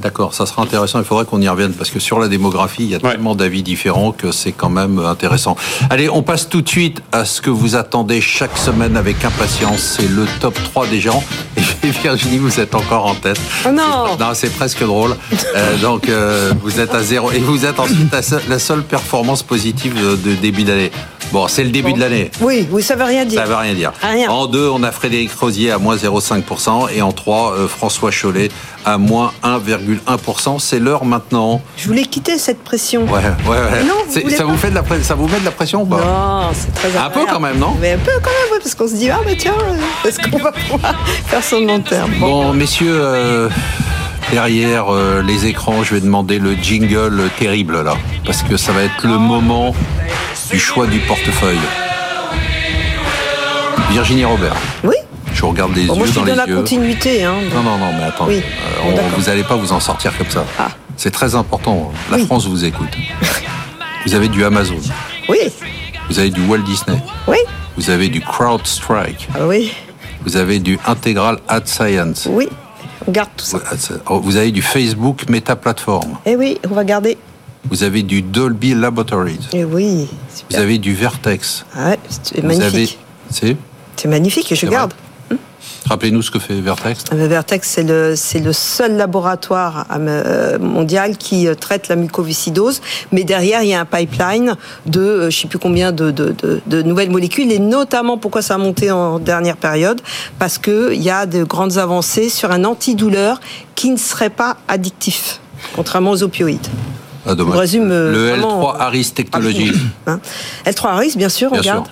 [0.01, 0.99] D'accord, ça sera intéressant.
[0.99, 3.63] Il faudrait qu'on y revienne parce que sur la démographie, il y a tellement d'avis
[3.63, 5.57] différents que c'est quand même intéressant.
[5.89, 9.97] Allez, on passe tout de suite à ce que vous attendez chaque semaine avec impatience.
[9.97, 11.23] C'est le top 3 des gens.
[11.85, 13.41] Et Virginie, vous êtes encore en tête.
[13.67, 15.17] Oh non Non, c'est presque drôle.
[15.55, 17.31] Euh, donc, euh, vous êtes à zéro.
[17.31, 18.13] Et vous êtes ensuite
[18.49, 20.91] la seule performance positive de, début d'année.
[21.33, 22.31] Bon, c'est le début de l'année.
[22.41, 23.41] Oui, oui, ça veut rien dire.
[23.41, 23.93] Ça veut rien dire.
[24.29, 26.89] En deux, on a Frédéric Rosier à moins 0,5%.
[26.95, 28.51] Et en trois, euh, François Chollet
[28.85, 29.33] à moins
[29.85, 30.59] 1,1%.
[30.59, 31.61] C'est l'heure maintenant.
[31.77, 33.03] Je voulais quitter cette pression.
[33.05, 33.85] Ouais, ouais, ouais.
[33.85, 35.99] Non, ça, vous fait de la, ça vous met de la pression ou pas?
[35.99, 37.77] Non, c'est très Un peu quand même, non?
[37.81, 39.55] Mais un peu quand même, parce qu'on se dit, ah, mais tiens,
[40.07, 40.95] est-ce qu'on va pouvoir
[41.27, 42.13] faire son long terme?
[42.19, 42.99] Bon, messieurs.
[43.01, 43.49] Euh,
[44.31, 48.83] derrière euh, les écrans, je vais demander le jingle terrible là, parce que ça va
[48.83, 49.75] être le moment
[50.51, 51.59] du choix du portefeuille.
[53.91, 54.57] Virginie Robert.
[54.83, 54.97] Oui.
[55.35, 57.25] Je regarde les yeux moi, je dans, la continuité.
[57.25, 58.39] Hein, Non, non, non, mais attendez.
[58.39, 60.45] Euh, vous n'allez pas vous en sortir comme ça.
[60.59, 60.69] Ah.
[60.97, 61.93] C'est très important.
[62.11, 62.97] La France vous écoute.
[64.07, 64.77] vous avez du Amazon.
[65.29, 65.39] Oui.
[66.09, 66.99] Vous avez du Walt Disney.
[67.27, 67.39] Oui.
[67.77, 69.29] Vous avez du CrowdStrike.
[69.35, 69.73] Ah oui.
[70.25, 72.29] Vous avez du Integral Ad Science.
[72.31, 72.49] Oui.
[73.07, 73.59] On garde tout ça.
[74.09, 76.17] Oh, vous avez du Facebook Meta Platform.
[76.25, 77.19] Eh oui, on va garder.
[77.71, 79.49] Vous avez du Dolby Laboratories.
[79.53, 80.09] Eh oui.
[80.51, 81.67] Vous avez du Vertex.
[81.75, 82.99] Ah ouais, c'est magnifique.
[83.31, 83.57] C'est
[83.97, 84.95] C'est magnifique je garde.
[85.89, 87.05] Rappelez-nous ce que fait Vertex.
[87.13, 92.81] Euh, Vertex, c'est le, c'est le seul laboratoire euh, mondial qui euh, traite la mucoviscidose,
[93.13, 94.57] mais derrière, il y a un pipeline
[94.87, 96.35] de je ne sais plus combien de, de,
[96.67, 100.01] de, nouvelles molécules, et notamment pourquoi ça a monté en dernière période,
[100.39, 103.41] parce qu'il y a de grandes avancées sur un antidouleur
[103.75, 105.41] qui ne serait pas addictif,
[105.77, 106.67] contrairement aux opioïdes.
[107.27, 107.59] Ah, dommage.
[107.59, 109.73] résume, le L3 Harris Technologies.
[110.07, 110.21] Hein
[110.67, 111.87] L3 Harris, bien sûr, on regarde.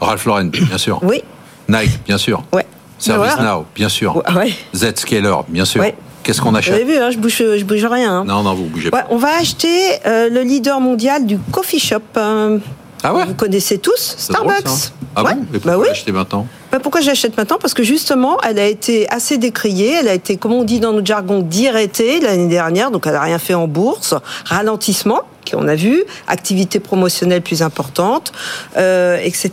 [0.00, 0.98] Ralph Lauren, bien sûr.
[1.02, 1.22] Oui.
[1.68, 2.42] Nike, bien sûr.
[2.52, 2.66] Ouais.
[3.00, 4.22] ServiceNow, bien sûr.
[4.34, 4.52] Ouais.
[4.74, 5.82] Zscaler, bien sûr.
[6.22, 8.18] Qu'est-ce qu'on achète Vous avez vu, hein, je bouge, je bouge rien.
[8.18, 8.24] Hein.
[8.24, 9.06] Non, non, vous bougez pas.
[9.10, 12.00] on va acheter euh, le leader mondial du coffee shop.
[12.16, 12.58] Euh,
[13.02, 14.92] ah ouais Vous connaissez tous Starbucks.
[15.16, 16.12] ah bon Et pourquoi bah oui.
[16.12, 17.56] maintenant bah pourquoi j'achète maintenant?
[17.60, 20.92] Parce que justement, elle a été assez décriée, elle a été, comme on dit dans
[20.92, 25.22] notre jargon, dirétée l'année dernière, donc elle n'a rien fait en bourse, ralentissement
[25.54, 28.32] on a vu, activité promotionnelle plus importante,
[28.76, 29.50] euh, etc.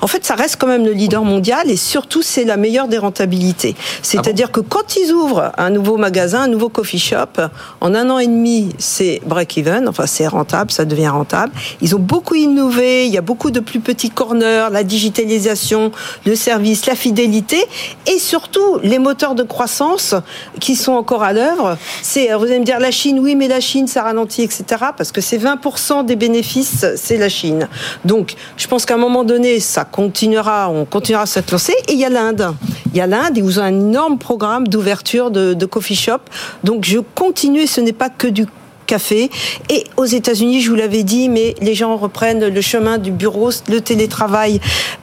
[0.00, 2.98] En fait, ça reste quand même le leader mondial et surtout, c'est la meilleure des
[2.98, 3.74] rentabilités.
[4.02, 7.40] C'est-à-dire ah que quand ils ouvrent un nouveau magasin, un nouveau coffee shop,
[7.80, 11.52] en un an et demi, c'est break-even, enfin c'est rentable, ça devient rentable.
[11.80, 15.92] Ils ont beaucoup innové, il y a beaucoup de plus petits corners, la digitalisation,
[16.26, 17.62] le service, la fidélité
[18.06, 20.14] et surtout les moteurs de croissance
[20.60, 21.76] qui sont encore à l'œuvre.
[22.02, 24.64] C'est, vous allez me dire la Chine, oui, mais la Chine, ça ralentit, etc.
[24.96, 27.68] Parce que c'est 20% des bénéfices, c'est la Chine.
[28.04, 31.74] Donc, je pense qu'à un moment donné, ça continuera, on continuera à se lancer.
[31.88, 32.54] Et il y a l'Inde.
[32.92, 36.20] Il y a l'Inde, ils ont un énorme programme d'ouverture de, de coffee shop.
[36.64, 38.46] Donc, je continue, ce n'est pas que du
[38.86, 39.30] café.
[39.70, 43.50] Et aux États-Unis, je vous l'avais dit, mais les gens reprennent le chemin du bureau,
[43.68, 44.60] le télétravail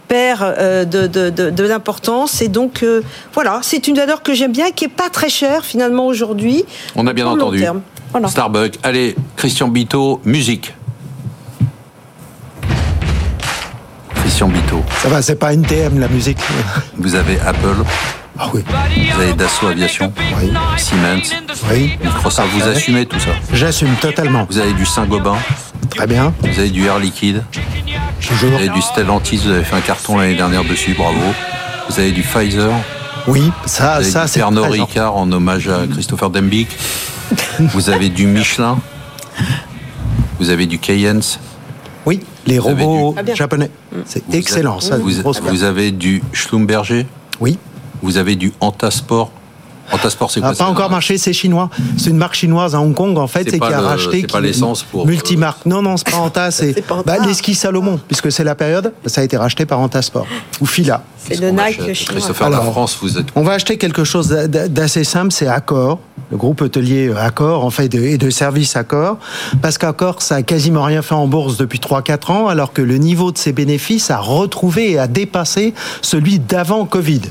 [0.08, 2.42] perd euh, de, de, de, l'importance.
[2.42, 3.02] Et donc, euh,
[3.34, 6.66] voilà, c'est une valeur que j'aime bien, qui est pas très chère finalement aujourd'hui.
[6.96, 7.64] On a bien entendu.
[8.28, 8.80] Starbucks.
[8.84, 10.74] Allez, Christian Bito, musique.
[14.16, 14.84] Christian Bito.
[15.02, 16.40] Ça va, c'est pas NTM la musique.
[16.98, 17.84] Vous avez Apple.
[18.38, 18.64] Ah oui.
[19.14, 20.14] Vous avez Dassault Aviation.
[20.42, 20.52] Oui.
[20.78, 21.36] Siemens.
[21.72, 21.98] Oui.
[22.04, 22.50] Microsoft.
[22.54, 24.48] Vous assumez tout ça J'assume totalement.
[24.50, 25.36] Vous avez du Saint-Gobain.
[25.90, 26.34] Très bien.
[26.42, 27.44] Vous avez du Air Liquide.
[28.26, 28.52] Toujours.
[28.52, 29.38] Vous avez du Stellantis.
[29.44, 30.94] Vous avez fait un carton l'année dernière dessus.
[30.94, 31.20] Bravo.
[31.90, 32.72] Vous avez du Pfizer.
[33.28, 36.70] Oui, ça, ça, c'est Pernod Ricard en hommage à Christopher Dembick.
[37.60, 38.80] Vous avez du Michelin.
[40.40, 41.22] Vous avez du Cayenne.
[42.06, 43.70] Oui, les robots japonais.
[44.06, 44.98] C'est excellent, ça.
[44.98, 47.06] Vous, avez du Schlumberger.
[47.40, 47.58] Oui.
[48.02, 49.32] Vous avez du Antasport.
[49.92, 51.70] Antasport, c'est quoi Ça n'a pas encore marché, c'est chinois.
[51.98, 54.22] C'est une marque chinoise à Hong Kong, en fait, et qui a racheté.
[54.22, 55.06] C'est pas l'essence pour.
[55.06, 55.66] Multimarque.
[55.66, 58.94] Non, non, c'est pas Anta, c'est bah, les skis Salomon, puisque c'est la période.
[59.06, 60.28] Ça a été racheté par Antasport
[60.62, 61.04] ou Fila.
[61.18, 62.16] C'est le Nike chinois.
[62.16, 63.28] Christopher, la France, vous êtes.
[63.36, 66.00] On va acheter quelque chose d'assez simple, c'est Accor
[66.32, 69.18] le groupe hôtelier Accor, en fait, et de services Accor,
[69.62, 72.98] parce qu'Accor, ça a quasiment rien fait en bourse depuis 3-4 ans, alors que le
[72.98, 77.22] niveau de ses bénéfices a retrouvé et a dépassé celui d'avant Covid.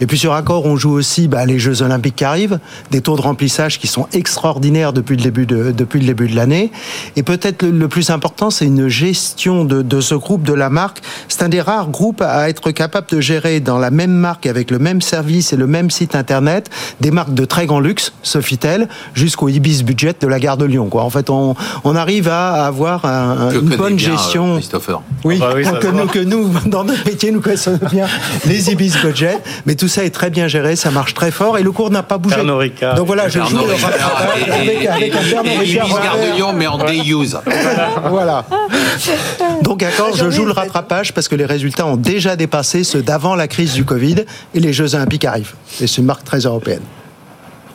[0.00, 2.58] Et puis sur Accor, on joue aussi bah, les Jeux Olympiques qui arrivent,
[2.90, 6.36] des taux de remplissage qui sont extraordinaires depuis le début de, depuis le début de
[6.36, 6.70] l'année.
[7.16, 11.02] Et peut-être le, plus important, c'est une gestion de ce groupe, de la marque.
[11.28, 14.70] C'est un des rares groupes à être capable de gérer dans la même marque, avec
[14.70, 16.70] le même service et le même site internet,
[17.00, 20.88] des marques de très grand luxe, Sofitel, jusqu'au Ibis Budget de la gare de Lyon.
[20.90, 21.02] Quoi.
[21.02, 24.54] En fait, on, on arrive à avoir un, une bonne gestion.
[24.54, 25.00] Euh, Christopher.
[25.24, 28.06] Oui, ah bah que, nous, que, nous, dans notre métier, nous connaissons bien
[28.44, 29.38] les Ibis Budget.
[29.64, 32.02] Mais tout ça est très bien géré, ça marche très fort et le cours n'a
[32.02, 32.36] pas bougé.
[32.96, 35.88] Donc voilà, je joue le avec, avec un Pernod Ricard.
[35.88, 37.38] gare de Lyon, mais en day use.
[38.10, 38.44] Voilà.
[39.62, 43.34] Donc, d'accord, je joue le rattrapage parce que les résultats ont déjà dépassé ceux d'avant
[43.34, 45.54] la crise du Covid et les Jeux Olympiques arrivent.
[45.80, 46.82] Et c'est une marque très européenne.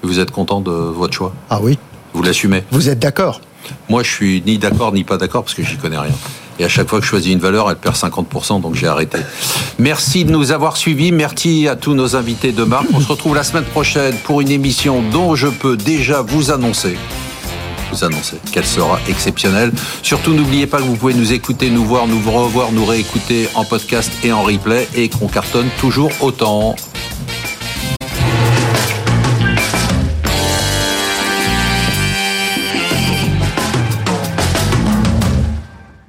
[0.03, 1.33] Vous êtes content de votre choix?
[1.49, 1.77] Ah oui.
[2.13, 2.63] Vous l'assumez?
[2.71, 3.41] Vous êtes d'accord?
[3.89, 6.13] Moi, je suis ni d'accord ni pas d'accord parce que j'y connais rien.
[6.59, 9.19] Et à chaque fois que je choisis une valeur, elle perd 50%, donc j'ai arrêté.
[9.79, 11.11] Merci de nous avoir suivis.
[11.11, 12.87] Merci à tous nos invités de marque.
[12.93, 16.97] On se retrouve la semaine prochaine pour une émission dont je peux déjà vous annoncer
[17.91, 19.71] vous annoncer qu'elle sera exceptionnelle.
[20.01, 23.65] Surtout, n'oubliez pas que vous pouvez nous écouter, nous voir, nous revoir, nous réécouter en
[23.65, 26.75] podcast et en replay et qu'on cartonne toujours autant.